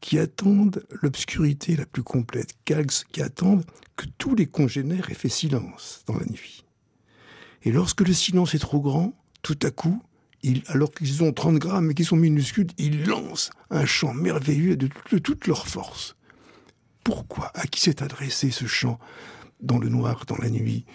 qui 0.00 0.18
attendent 0.18 0.84
l'obscurité 1.02 1.76
la 1.76 1.86
plus 1.86 2.02
complète, 2.02 2.54
qui 2.64 3.22
attendent 3.22 3.64
que 3.96 4.06
tous 4.18 4.34
les 4.34 4.46
congénères 4.46 5.10
aient 5.10 5.14
fait 5.14 5.28
silence 5.28 6.02
dans 6.06 6.16
la 6.16 6.26
nuit. 6.26 6.64
Et 7.62 7.72
lorsque 7.72 8.00
le 8.00 8.14
silence 8.14 8.54
est 8.54 8.60
trop 8.60 8.80
grand, 8.80 9.12
tout 9.42 9.58
à 9.62 9.70
coup, 9.70 10.02
alors 10.68 10.90
qu'ils 10.90 11.22
ont 11.22 11.32
30 11.32 11.58
grammes 11.58 11.90
et 11.90 11.94
qu'ils 11.94 12.06
sont 12.06 12.16
minuscules, 12.16 12.68
ils 12.78 13.04
lancent 13.04 13.50
un 13.68 13.84
chant 13.84 14.14
merveilleux 14.14 14.76
de, 14.76 14.88
de 15.12 15.18
toute 15.18 15.46
leur 15.46 15.68
force. 15.68 16.16
Pourquoi 17.04 17.50
À 17.54 17.66
qui 17.66 17.80
s'est 17.80 18.02
adressé 18.02 18.50
ce 18.50 18.66
chant 18.66 18.98
dans 19.60 19.78
le 19.78 19.90
noir, 19.90 20.24
dans 20.26 20.38
la 20.38 20.48
nuit, 20.48 20.86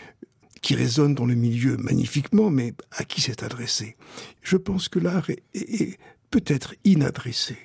qui 0.61 0.73
résonne 0.73 1.13
dans 1.13 1.27
le 1.27 1.35
milieu 1.35 1.77
magnifiquement, 1.77 2.49
mais 2.49 2.73
à 2.91 3.03
qui 3.03 3.21
s'est 3.21 3.43
adressé? 3.43 3.97
Je 4.41 4.57
pense 4.57 4.89
que 4.89 4.97
l'art 4.97 5.29
est 5.53 5.99
peut-être 6.31 6.73
inadressé. 6.83 7.57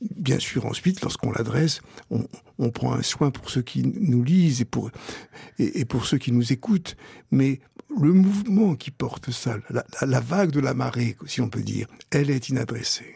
Bien 0.00 0.38
sûr, 0.38 0.66
ensuite, 0.66 1.00
lorsqu'on 1.00 1.32
l'adresse, 1.32 1.80
on, 2.10 2.70
prend 2.70 2.92
un 2.92 3.02
soin 3.02 3.30
pour 3.30 3.48
ceux 3.48 3.62
qui 3.62 3.82
nous 3.82 4.22
lisent 4.22 4.60
et 4.60 4.64
pour, 4.66 4.90
et, 5.58 5.84
pour 5.86 6.04
ceux 6.04 6.18
qui 6.18 6.32
nous 6.32 6.52
écoutent. 6.52 6.96
Mais 7.30 7.60
le 7.98 8.12
mouvement 8.12 8.74
qui 8.74 8.90
porte 8.90 9.30
ça, 9.30 9.56
la, 10.02 10.20
vague 10.20 10.50
de 10.50 10.60
la 10.60 10.74
marée, 10.74 11.16
si 11.26 11.40
on 11.40 11.48
peut 11.48 11.62
dire, 11.62 11.86
elle 12.10 12.30
est 12.30 12.50
inadressée. 12.50 13.14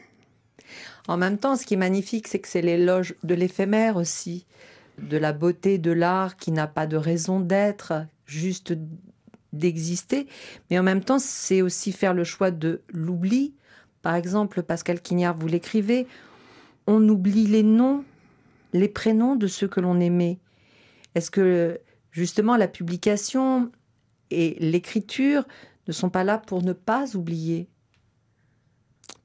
En 1.06 1.18
même 1.18 1.38
temps, 1.38 1.56
ce 1.56 1.66
qui 1.66 1.74
est 1.74 1.78
magnifique, 1.78 2.28
c'est 2.28 2.38
que 2.38 2.48
c'est 2.48 2.62
l'éloge 2.62 3.14
de 3.24 3.34
l'éphémère 3.34 3.96
aussi, 3.96 4.46
de 4.98 5.18
la 5.18 5.32
beauté 5.32 5.76
de 5.78 5.90
l'art 5.90 6.36
qui 6.36 6.50
n'a 6.50 6.66
pas 6.66 6.86
de 6.86 6.96
raison 6.96 7.40
d'être, 7.40 8.06
juste 8.24 8.74
d'exister. 9.52 10.28
Mais 10.70 10.78
en 10.78 10.82
même 10.82 11.02
temps, 11.02 11.18
c'est 11.18 11.60
aussi 11.60 11.92
faire 11.92 12.14
le 12.14 12.24
choix 12.24 12.50
de 12.50 12.80
l'oubli. 12.88 13.54
Par 14.02 14.14
exemple, 14.14 14.62
Pascal 14.62 15.00
Quignard, 15.00 15.36
vous 15.36 15.48
l'écrivez, 15.48 16.06
on 16.90 17.08
oublie 17.08 17.46
les 17.46 17.62
noms, 17.62 18.04
les 18.72 18.88
prénoms 18.88 19.36
de 19.36 19.46
ceux 19.46 19.68
que 19.68 19.80
l'on 19.80 20.00
aimait 20.00 20.40
Est-ce 21.14 21.30
que 21.30 21.80
justement 22.10 22.56
la 22.56 22.66
publication 22.66 23.70
et 24.30 24.56
l'écriture 24.58 25.44
ne 25.86 25.92
sont 25.92 26.10
pas 26.10 26.24
là 26.24 26.38
pour 26.38 26.62
ne 26.62 26.72
pas 26.72 27.14
oublier? 27.14 27.68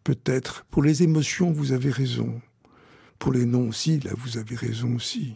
Peut-être. 0.04 0.65
Pour 0.69 0.84
les 0.84 1.01
émotions, 1.01 1.51
vous 1.51 1.71
avez 1.71 1.89
raison. 1.89 2.39
Pour 3.17 3.34
les 3.34 3.45
noms 3.45 3.69
aussi, 3.69 3.99
là, 3.99 4.12
vous 4.15 4.38
avez 4.38 4.56
raison 4.56 4.93
aussi. 4.95 5.36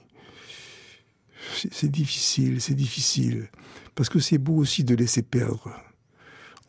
C'est 1.56 1.89
difficile, 1.89 2.62
c'est 2.62 2.76
difficile. 2.76 3.50
Parce 3.96 4.10
que 4.10 4.20
c'est 4.20 4.38
beau 4.38 4.56
aussi 4.56 4.84
de 4.84 4.94
laisser 4.94 5.24
perdre. 5.24 5.74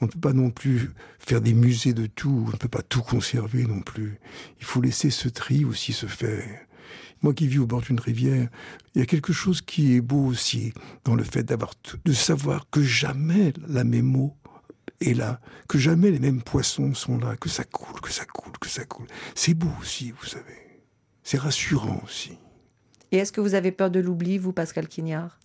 On 0.00 0.06
ne 0.06 0.10
peut 0.10 0.20
pas 0.20 0.32
non 0.32 0.50
plus 0.50 0.90
faire 1.18 1.40
des 1.40 1.52
musées 1.52 1.92
de 1.92 2.06
tout, 2.06 2.44
on 2.46 2.50
ne 2.50 2.56
peut 2.56 2.68
pas 2.68 2.82
tout 2.82 3.02
conserver 3.02 3.64
non 3.64 3.80
plus. 3.80 4.18
Il 4.58 4.64
faut 4.64 4.80
laisser 4.80 5.10
ce 5.10 5.28
tri 5.28 5.64
aussi 5.64 5.92
se 5.92 6.06
faire. 6.06 6.60
Moi 7.22 7.34
qui 7.34 7.46
vis 7.46 7.58
au 7.58 7.66
bord 7.66 7.82
d'une 7.82 8.00
rivière, 8.00 8.48
il 8.94 9.00
y 9.00 9.02
a 9.02 9.06
quelque 9.06 9.32
chose 9.32 9.60
qui 9.60 9.94
est 9.94 10.00
beau 10.00 10.24
aussi 10.24 10.72
dans 11.04 11.14
le 11.14 11.22
fait 11.22 11.42
d'avoir 11.42 11.74
de 12.04 12.12
savoir 12.14 12.70
que 12.70 12.82
jamais 12.82 13.52
la 13.68 13.84
même 13.84 14.16
eau 14.16 14.34
est 15.00 15.14
là, 15.14 15.40
que 15.68 15.78
jamais 15.78 16.10
les 16.10 16.18
mêmes 16.18 16.42
poissons 16.42 16.94
sont 16.94 17.18
là, 17.18 17.36
que 17.36 17.48
ça 17.48 17.64
coule, 17.64 18.00
que 18.00 18.10
ça 18.10 18.24
coule, 18.24 18.52
que 18.58 18.68
ça 18.68 18.84
coule. 18.86 19.06
C'est 19.34 19.54
beau 19.54 19.70
aussi, 19.80 20.12
vous 20.12 20.26
savez. 20.26 20.80
C'est 21.22 21.38
rassurant 21.38 22.00
aussi. 22.04 22.38
Et 23.12 23.18
est-ce 23.18 23.32
que 23.32 23.40
vous 23.40 23.54
avez 23.54 23.72
peur 23.72 23.90
de 23.90 24.00
l'oubli, 24.00 24.38
vous, 24.38 24.52
Pascal 24.52 24.88
Quignard? 24.88 25.38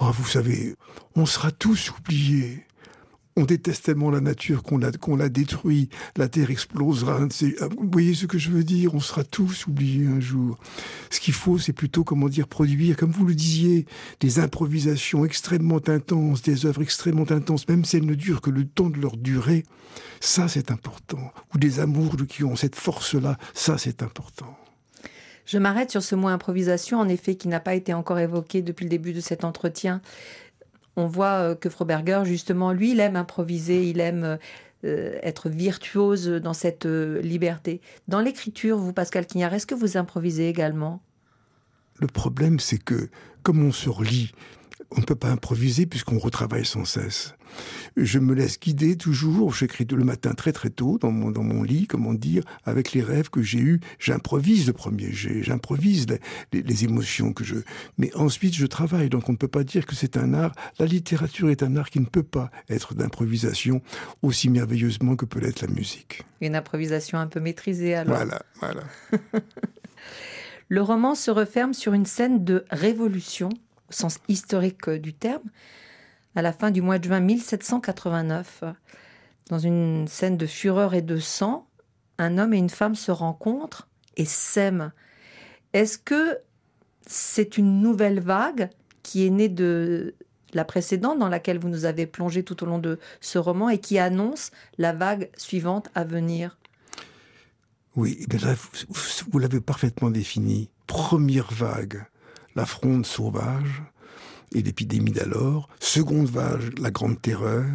Oh, 0.00 0.10
vous 0.12 0.26
savez, 0.26 0.74
on 1.16 1.26
sera 1.26 1.50
tous 1.50 1.90
oubliés 1.90 2.64
on 3.38 3.44
déteste 3.44 3.84
tellement 3.84 4.10
la 4.10 4.20
nature 4.20 4.62
qu'on 4.64 4.78
la, 4.78 4.90
la 5.16 5.28
détruit, 5.28 5.88
la 6.16 6.28
terre 6.28 6.50
explosera. 6.50 7.20
Euh, 7.20 7.68
vous 7.78 7.88
voyez 7.90 8.14
ce 8.14 8.26
que 8.26 8.36
je 8.36 8.50
veux 8.50 8.64
dire 8.64 8.94
On 8.94 9.00
sera 9.00 9.22
tous 9.22 9.66
oubliés 9.68 10.08
un 10.08 10.18
jour. 10.18 10.58
Ce 11.10 11.20
qu'il 11.20 11.34
faut, 11.34 11.56
c'est 11.56 11.72
plutôt, 11.72 12.02
comment 12.02 12.28
dire, 12.28 12.48
produire, 12.48 12.96
comme 12.96 13.12
vous 13.12 13.26
le 13.26 13.34
disiez, 13.34 13.86
des 14.20 14.40
improvisations 14.40 15.24
extrêmement 15.24 15.80
intenses, 15.88 16.42
des 16.42 16.66
œuvres 16.66 16.82
extrêmement 16.82 17.30
intenses, 17.30 17.68
même 17.68 17.84
si 17.84 17.96
elles 17.96 18.06
ne 18.06 18.14
durent 18.14 18.40
que 18.40 18.50
le 18.50 18.66
temps 18.66 18.90
de 18.90 19.00
leur 19.00 19.16
durée. 19.16 19.64
Ça, 20.20 20.48
c'est 20.48 20.72
important. 20.72 21.32
Ou 21.54 21.58
des 21.58 21.78
amours 21.78 22.16
qui 22.28 22.42
ont 22.42 22.56
cette 22.56 22.76
force-là, 22.76 23.38
ça, 23.54 23.78
c'est 23.78 24.02
important. 24.02 24.56
Je 25.46 25.58
m'arrête 25.58 25.90
sur 25.90 26.02
ce 26.02 26.14
mot 26.14 26.28
improvisation, 26.28 26.98
en 26.98 27.08
effet, 27.08 27.36
qui 27.36 27.48
n'a 27.48 27.60
pas 27.60 27.74
été 27.74 27.94
encore 27.94 28.18
évoqué 28.18 28.62
depuis 28.62 28.84
le 28.84 28.90
début 28.90 29.14
de 29.14 29.20
cet 29.20 29.44
entretien 29.44 30.02
on 30.98 31.06
voit 31.06 31.40
euh, 31.40 31.54
que 31.54 31.70
Froberger, 31.70 32.22
justement, 32.24 32.72
lui, 32.72 32.92
il 32.92 33.00
aime 33.00 33.16
improviser, 33.16 33.88
il 33.88 34.00
aime 34.00 34.38
euh, 34.84 35.18
être 35.22 35.48
virtuose 35.48 36.28
dans 36.28 36.54
cette 36.54 36.86
euh, 36.86 37.20
liberté. 37.22 37.80
Dans 38.08 38.20
l'écriture, 38.20 38.78
vous, 38.78 38.92
Pascal 38.92 39.26
Quignard, 39.26 39.54
est-ce 39.54 39.66
que 39.66 39.74
vous 39.74 39.96
improvisez 39.96 40.48
également? 40.48 41.00
Le 42.00 42.06
problème, 42.06 42.60
c'est 42.60 42.82
que, 42.82 43.08
comme 43.42 43.64
on 43.64 43.72
se 43.72 43.88
relit 43.88 44.32
on 44.90 45.00
ne 45.00 45.04
peut 45.04 45.14
pas 45.14 45.30
improviser 45.30 45.86
puisqu'on 45.86 46.18
retravaille 46.18 46.64
sans 46.64 46.84
cesse. 46.84 47.34
Je 47.96 48.18
me 48.18 48.34
laisse 48.34 48.58
guider 48.60 48.96
toujours, 48.96 49.54
j'écris 49.54 49.86
le 49.90 50.04
matin 50.04 50.34
très 50.34 50.52
très 50.52 50.70
tôt 50.70 50.98
dans 50.98 51.10
mon, 51.10 51.30
dans 51.30 51.42
mon 51.42 51.62
lit, 51.62 51.86
comment 51.86 52.14
dire, 52.14 52.42
avec 52.64 52.92
les 52.92 53.02
rêves 53.02 53.30
que 53.30 53.42
j'ai 53.42 53.58
eus, 53.58 53.80
j'improvise 53.98 54.66
le 54.66 54.72
premier 54.72 55.12
jet, 55.12 55.42
j'improvise 55.42 56.06
les, 56.52 56.62
les, 56.62 56.84
émotions 56.84 57.32
que 57.32 57.44
je... 57.44 57.56
Mais 57.96 58.14
ensuite 58.14 58.54
je 58.54 58.66
travaille, 58.66 59.08
donc 59.08 59.28
on 59.28 59.32
ne 59.32 59.36
peut 59.36 59.48
pas 59.48 59.64
dire 59.64 59.86
que 59.86 59.94
c'est 59.94 60.16
un 60.16 60.34
art. 60.34 60.52
La 60.78 60.86
littérature 60.86 61.50
est 61.50 61.62
un 61.62 61.76
art 61.76 61.90
qui 61.90 62.00
ne 62.00 62.06
peut 62.06 62.22
pas 62.22 62.50
être 62.68 62.94
d'improvisation 62.94 63.82
aussi 64.22 64.48
merveilleusement 64.48 65.16
que 65.16 65.24
peut 65.24 65.40
l'être 65.40 65.62
la 65.62 65.68
musique. 65.68 66.22
Une 66.40 66.54
improvisation 66.54 67.18
un 67.18 67.26
peu 67.26 67.40
maîtrisée 67.40 67.94
alors. 67.94 68.16
Voilà, 68.16 68.42
voilà. 68.60 68.82
le 70.68 70.82
roman 70.82 71.14
se 71.14 71.30
referme 71.30 71.74
sur 71.74 71.94
une 71.94 72.06
scène 72.06 72.44
de 72.44 72.64
révolution 72.70 73.48
au 73.88 73.92
sens 73.92 74.18
historique 74.28 74.88
du 74.90 75.14
terme, 75.14 75.42
à 76.34 76.42
la 76.42 76.52
fin 76.52 76.70
du 76.70 76.82
mois 76.82 76.98
de 76.98 77.04
juin 77.04 77.20
1789. 77.20 78.64
Dans 79.48 79.58
une 79.58 80.06
scène 80.08 80.36
de 80.36 80.46
fureur 80.46 80.94
et 80.94 81.02
de 81.02 81.18
sang, 81.18 81.66
un 82.18 82.38
homme 82.38 82.54
et 82.54 82.58
une 82.58 82.70
femme 82.70 82.94
se 82.94 83.10
rencontrent 83.10 83.88
et 84.16 84.24
s'aiment. 84.24 84.92
Est-ce 85.72 85.98
que 85.98 86.38
c'est 87.06 87.56
une 87.56 87.80
nouvelle 87.80 88.20
vague 88.20 88.70
qui 89.02 89.26
est 89.26 89.30
née 89.30 89.48
de 89.48 90.14
la 90.52 90.64
précédente 90.64 91.18
dans 91.18 91.28
laquelle 91.28 91.58
vous 91.58 91.68
nous 91.68 91.84
avez 91.84 92.06
plongé 92.06 92.42
tout 92.42 92.62
au 92.62 92.66
long 92.66 92.78
de 92.78 92.98
ce 93.20 93.38
roman 93.38 93.68
et 93.68 93.78
qui 93.78 93.98
annonce 93.98 94.50
la 94.76 94.92
vague 94.92 95.30
suivante 95.36 95.90
à 95.94 96.04
venir? 96.04 96.58
Oui, 97.96 98.26
eh 98.30 98.36
vous 99.30 99.38
l'avez 99.38 99.60
parfaitement 99.60 100.10
défini. 100.10 100.70
Première 100.86 101.50
vague, 101.52 102.06
la 102.54 102.64
fronde 102.64 103.04
sauvage 103.04 103.82
et 104.52 104.62
l'épidémie 104.62 105.12
d'alors. 105.12 105.68
Seconde 105.80 106.28
vague, 106.28 106.78
la 106.78 106.90
grande 106.90 107.20
terreur. 107.20 107.66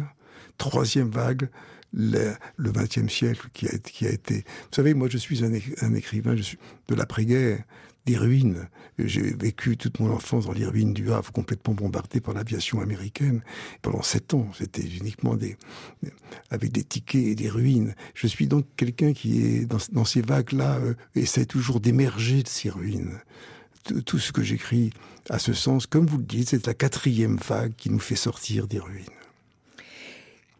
Troisième 0.58 1.10
vague, 1.10 1.48
le 1.92 2.36
XXe 2.58 3.12
siècle 3.12 3.48
qui 3.52 3.66
a, 3.66 4.10
été. 4.10 4.36
Vous 4.36 4.74
savez, 4.74 4.94
moi, 4.94 5.08
je 5.08 5.18
suis 5.18 5.44
un, 5.44 5.94
écrivain 5.94 6.36
je 6.36 6.42
suis 6.42 6.58
de 6.88 6.94
l'après-guerre, 6.94 7.62
des 8.06 8.16
ruines. 8.16 8.68
J'ai 8.98 9.34
vécu 9.34 9.76
toute 9.76 9.98
mon 9.98 10.12
enfance 10.12 10.46
dans 10.46 10.52
les 10.52 10.66
ruines 10.66 10.92
du 10.92 11.10
Havre, 11.10 11.32
complètement 11.32 11.74
bombardé 11.74 12.20
par 12.20 12.34
l'aviation 12.34 12.80
américaine. 12.80 13.42
Pendant 13.82 14.02
sept 14.02 14.34
ans, 14.34 14.46
c'était 14.56 14.82
uniquement 14.82 15.36
des, 15.36 15.56
avec 16.50 16.70
des 16.70 16.84
tickets 16.84 17.24
et 17.24 17.34
des 17.34 17.48
ruines. 17.48 17.94
Je 18.14 18.26
suis 18.26 18.46
donc 18.46 18.66
quelqu'un 18.76 19.12
qui 19.12 19.42
est 19.42 19.64
dans, 19.64 19.78
dans 19.92 20.04
ces 20.04 20.20
vagues-là 20.20 20.78
euh, 20.78 20.94
essaie 21.14 21.46
toujours 21.46 21.80
d'émerger 21.80 22.42
de 22.42 22.48
ces 22.48 22.70
ruines 22.70 23.18
tout 24.04 24.18
ce 24.18 24.32
que 24.32 24.42
j'écris 24.42 24.90
à 25.30 25.38
ce 25.38 25.52
sens, 25.52 25.86
comme 25.86 26.06
vous 26.06 26.18
le 26.18 26.24
dites, 26.24 26.50
c'est 26.50 26.66
la 26.66 26.74
quatrième 26.74 27.36
vague 27.36 27.74
qui 27.76 27.90
nous 27.90 27.98
fait 27.98 28.16
sortir 28.16 28.66
des 28.66 28.78
ruines. 28.78 29.04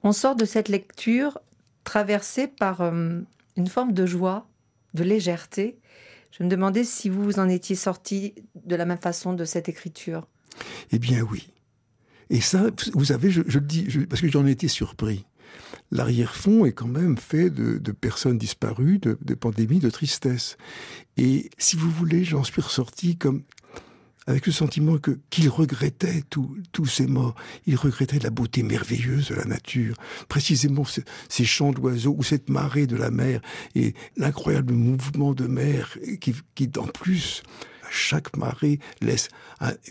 On 0.03 0.13
sort 0.13 0.37
de 0.37 0.45
cette 0.45 0.69
lecture 0.69 1.39
traversée 1.85 2.47
par 2.47 2.81
euh, 2.81 3.21
une 3.57 3.67
forme 3.67 3.93
de 3.93 4.07
joie, 4.07 4.47
de 4.95 5.05
légèreté. 5.05 5.79
Je 6.31 6.43
me 6.43 6.49
demandais 6.49 6.85
si 6.85 7.09
vous 7.09 7.23
vous 7.23 7.39
en 7.39 7.49
étiez 7.49 7.77
sorti 7.77 8.35
de 8.65 8.77
la 8.77 8.85
même 8.85 8.99
façon 8.99 9.33
de 9.33 9.45
cette 9.45 9.69
écriture. 9.69 10.27
Eh 10.93 10.99
bien 10.99 11.23
oui. 11.23 11.51
Et 12.31 12.41
ça, 12.41 12.67
vous 12.95 13.07
savez, 13.07 13.31
je, 13.31 13.43
le 13.43 13.61
dis 13.61 13.87
parce 14.09 14.21
que 14.21 14.29
j'en 14.29 14.47
étais 14.47 14.69
surpris 14.69 15.25
l'arrière-fond 15.91 16.65
est 16.65 16.73
quand 16.73 16.89
même 16.89 17.17
fait 17.17 17.51
de, 17.51 17.93
personnes 17.93 18.39
disparues, 18.39 18.99
de, 18.99 19.35
pandémies, 19.35 19.79
de 19.79 19.91
tristesse. 19.91 20.57
Et 21.17 21.51
si 21.59 21.77
vous 21.77 21.91
voulez, 21.91 22.25
j'en 22.25 22.45
suis 22.45 22.63
ressorti 22.63 23.17
comme 23.17 23.43
avec 24.27 24.47
le 24.47 24.53
sentiment 24.53 24.97
que 24.97 25.19
qu'il 25.29 25.51
regrettait 25.51 26.23
tous 26.31 26.87
ces 26.87 27.07
morts. 27.07 27.35
Il 27.67 27.77
regrettait 27.77 28.19
la 28.19 28.31
beauté 28.31 28.63
merveilleuse 28.63 29.29
de 29.29 29.35
la 29.35 29.45
nature, 29.45 29.97
précisément 30.29 30.85
ces 31.29 31.45
chants 31.45 31.73
d'oiseaux 31.73 32.15
ou 32.17 32.23
cette 32.23 32.49
marée 32.49 32.87
de 32.87 32.97
la 32.97 33.11
mer 33.11 33.43
et 33.75 33.95
l'incroyable 34.17 34.73
mouvement 34.73 35.35
de 35.35 35.47
mer 35.47 35.99
qui, 36.21 36.35
qui 36.55 36.71
en 36.79 36.87
plus 36.87 37.43
chaque 37.95 38.37
marée 38.37 38.79
laisse 39.01 39.29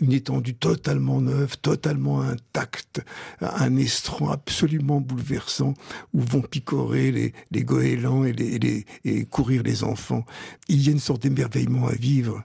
une 0.00 0.12
étendue 0.12 0.54
totalement 0.54 1.20
neuve, 1.20 1.58
totalement 1.58 2.20
intacte, 2.20 3.00
un 3.40 3.76
estran 3.76 4.30
absolument 4.30 5.00
bouleversant 5.00 5.74
où 6.12 6.20
vont 6.20 6.42
picorer 6.42 7.32
les, 7.50 7.64
goélands 7.64 8.24
et, 8.24 9.24
courir 9.30 9.62
les 9.62 9.84
enfants. 9.84 10.24
Il 10.68 10.84
y 10.84 10.88
a 10.88 10.92
une 10.92 11.00
sorte 11.00 11.22
d'émerveillement 11.22 11.86
à 11.86 11.94
vivre 11.94 12.44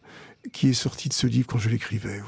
qui 0.54 0.70
est 0.70 0.74
sorti 0.74 1.10
de 1.10 1.14
ce 1.14 1.28
livre 1.28 1.48
quand 1.48 1.60
je 1.60 1.70
l'écrivais. 1.70 2.22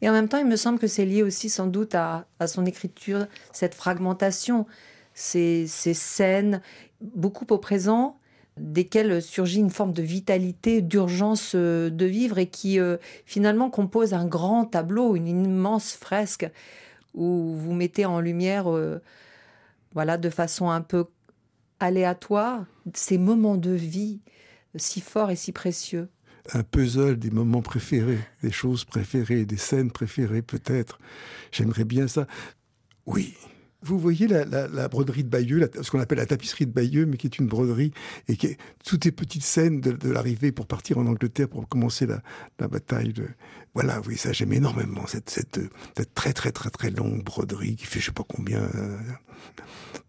Et 0.00 0.08
en 0.08 0.12
même 0.12 0.28
temps, 0.28 0.38
il 0.38 0.46
me 0.46 0.56
semble 0.56 0.78
que 0.78 0.86
c'est 0.86 1.04
lié 1.04 1.22
aussi 1.22 1.48
sans 1.48 1.66
doute 1.66 1.94
à, 1.94 2.26
son 2.46 2.64
écriture, 2.66 3.26
cette 3.52 3.74
fragmentation, 3.74 4.66
ces 5.14 5.66
scènes, 5.66 6.62
beaucoup 7.00 7.46
au 7.50 7.58
présent, 7.58 8.18
desquels 8.56 9.20
surgit 9.20 9.58
une 9.58 9.70
forme 9.70 9.92
de 9.92 10.02
vitalité, 10.02 10.80
d'urgence 10.82 11.52
euh, 11.54 11.90
de 11.90 12.04
vivre 12.04 12.38
et 12.38 12.46
qui 12.46 12.78
euh, 12.78 12.96
finalement 13.26 13.70
compose 13.70 14.14
un 14.14 14.26
grand 14.26 14.64
tableau, 14.64 15.16
une 15.16 15.28
immense 15.28 15.94
fresque 15.94 16.48
où 17.14 17.54
vous 17.54 17.72
mettez 17.72 18.06
en 18.06 18.20
lumière, 18.20 18.70
euh, 18.70 19.00
voilà, 19.92 20.18
de 20.18 20.30
façon 20.30 20.70
un 20.70 20.80
peu 20.80 21.06
aléatoire, 21.80 22.64
ces 22.94 23.18
moments 23.18 23.56
de 23.56 23.70
vie 23.70 24.20
si 24.76 25.00
forts 25.00 25.30
et 25.30 25.36
si 25.36 25.52
précieux. 25.52 26.08
Un 26.52 26.62
puzzle 26.62 27.16
des 27.18 27.30
moments 27.30 27.62
préférés, 27.62 28.18
des 28.42 28.50
choses 28.50 28.84
préférées, 28.84 29.44
des 29.46 29.56
scènes 29.56 29.90
préférées 29.90 30.42
peut-être. 30.42 30.98
J'aimerais 31.52 31.84
bien 31.84 32.06
ça. 32.08 32.26
Oui, 33.06 33.34
vous 33.84 33.98
voyez 33.98 34.26
la, 34.26 34.88
broderie 34.88 35.24
de 35.24 35.28
Bayeux, 35.28 35.70
ce 35.80 35.90
qu'on 35.90 36.00
appelle 36.00 36.18
la 36.18 36.26
tapisserie 36.26 36.66
de 36.66 36.72
Bayeux, 36.72 37.04
mais 37.04 37.16
qui 37.16 37.26
est 37.26 37.38
une 37.38 37.46
broderie 37.46 37.92
et 38.28 38.36
qui 38.36 38.46
est 38.46 38.58
toutes 38.84 39.04
les 39.04 39.12
petites 39.12 39.44
scènes 39.44 39.80
de, 39.80 40.10
l'arrivée 40.10 40.52
pour 40.52 40.66
partir 40.66 40.98
en 40.98 41.06
Angleterre 41.06 41.48
pour 41.48 41.68
commencer 41.68 42.06
la, 42.06 42.22
bataille. 42.68 43.12
De... 43.12 43.28
Voilà, 43.74 44.00
oui, 44.06 44.16
ça 44.16 44.32
j'aime 44.32 44.52
énormément 44.52 45.06
cette, 45.06 45.60
très 46.14 46.32
très 46.32 46.50
très 46.50 46.70
très 46.70 46.90
longue 46.90 47.22
broderie 47.22 47.76
qui 47.76 47.84
fait 47.84 48.00
je 48.00 48.06
sais 48.06 48.12
pas 48.12 48.24
combien, 48.26 48.62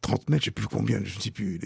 30 0.02 0.22
euh, 0.22 0.24
mètres, 0.30 0.44
je 0.44 0.46
sais 0.46 0.52
plus 0.52 0.68
combien, 0.68 1.04
je 1.04 1.18
ne 1.18 1.22
sais 1.22 1.32
plus. 1.32 1.60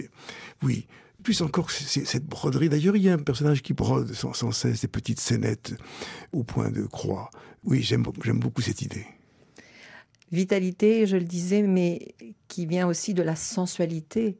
Oui, 0.63 0.87
plus 1.23 1.41
encore 1.41 1.69
cette 1.69 2.25
broderie. 2.25 2.69
D'ailleurs, 2.69 2.95
il 2.95 3.03
y 3.03 3.09
a 3.09 3.13
un 3.13 3.19
personnage 3.19 3.61
qui 3.61 3.73
brode 3.73 4.13
sans, 4.13 4.33
sans 4.33 4.51
cesse 4.51 4.81
des 4.81 4.87
petites 4.87 5.19
scénettes 5.19 5.75
au 6.31 6.43
point 6.43 6.71
de 6.71 6.83
croix. 6.83 7.29
Oui, 7.63 7.83
j'aime 7.83 8.03
beaucoup 8.03 8.61
cette 8.61 8.81
idée 8.81 9.05
vitalité, 10.31 11.05
je 11.05 11.17
le 11.17 11.23
disais, 11.23 11.61
mais 11.61 12.15
qui 12.47 12.65
vient 12.65 12.87
aussi 12.87 13.13
de 13.13 13.23
la 13.23 13.35
sensualité. 13.35 14.37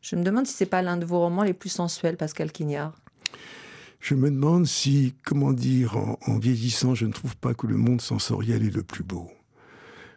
Je 0.00 0.16
me 0.16 0.22
demande 0.22 0.46
si 0.46 0.54
c'est 0.54 0.66
pas 0.66 0.82
l'un 0.82 0.96
de 0.96 1.04
vos 1.04 1.20
romans 1.20 1.44
les 1.44 1.54
plus 1.54 1.68
sensuels, 1.68 2.16
Pascal 2.16 2.50
Quignard. 2.50 2.94
Je 4.00 4.16
me 4.16 4.30
demande 4.30 4.66
si, 4.66 5.14
comment 5.24 5.52
dire, 5.52 5.96
en, 5.96 6.38
vieillissant, 6.38 6.94
je 6.94 7.06
ne 7.06 7.12
trouve 7.12 7.36
pas 7.36 7.54
que 7.54 7.68
le 7.68 7.76
monde 7.76 8.00
sensoriel 8.00 8.66
est 8.66 8.74
le 8.74 8.82
plus 8.82 9.04
beau. 9.04 9.30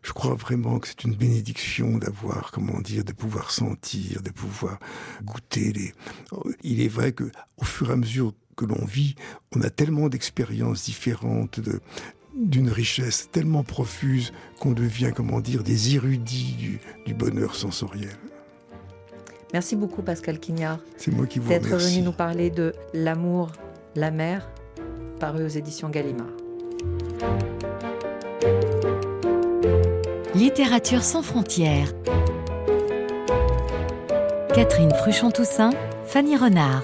Je 0.02 0.12
crois 0.12 0.34
vraiment 0.34 0.80
que 0.80 0.88
c'est 0.88 1.04
une 1.04 1.16
bénédiction 1.16 2.00
d'avoir, 2.00 2.52
comment 2.52 2.82
dire, 2.82 3.04
de 3.04 3.12
pouvoir 3.12 3.52
sentir, 3.52 4.24
de 4.24 4.32
pouvoir 4.32 4.80
goûter 5.24 5.72
les. 5.72 5.94
Il 6.64 6.82
est 6.82 6.88
vrai 6.88 7.12
que, 7.12 7.32
au 7.58 7.64
fur 7.66 7.90
et 7.90 7.94
à 7.94 7.96
mesure 7.96 8.34
que 8.56 8.66
l'on 8.66 8.86
vit, 8.86 9.16
on 9.56 9.62
a 9.62 9.70
tellement 9.70 10.10
d'expériences 10.10 10.86
différentes, 10.86 11.60
de, 11.60 11.80
d'une 12.36 12.70
richesse 12.70 13.30
tellement 13.32 13.64
profuse 13.64 14.34
qu'on 14.60 14.74
devient, 14.74 15.12
comment 15.16 15.40
dire, 15.40 15.64
des 15.64 15.96
érudits 15.96 16.80
du, 17.06 17.14
bonheur 17.14 17.56
sensoriel. 17.56 18.18
Merci 19.54 19.76
beaucoup 19.76 20.02
Pascal 20.02 20.40
Quignard. 20.40 20.80
C'est 20.98 21.12
moi 21.12 21.28
qui 21.28 21.40
vous 21.40 21.46
remercie. 21.50 21.70
D'être 21.70 21.82
venu 21.82 22.02
nous 22.02 22.12
parler 22.12 22.50
de 22.50 22.74
L'amour, 22.94 23.52
la 23.96 24.12
mer, 24.12 24.50
paru 25.20 25.46
aux 25.46 25.50
éditions 25.50 25.90
Gallimard. 25.90 26.28
Littérature 30.34 31.04
sans 31.04 31.22
frontières. 31.22 31.94
Catherine 34.54 34.92
Fruchon-Toussaint, 34.92 35.72
Fanny 36.06 36.36
Renard. 36.36 36.84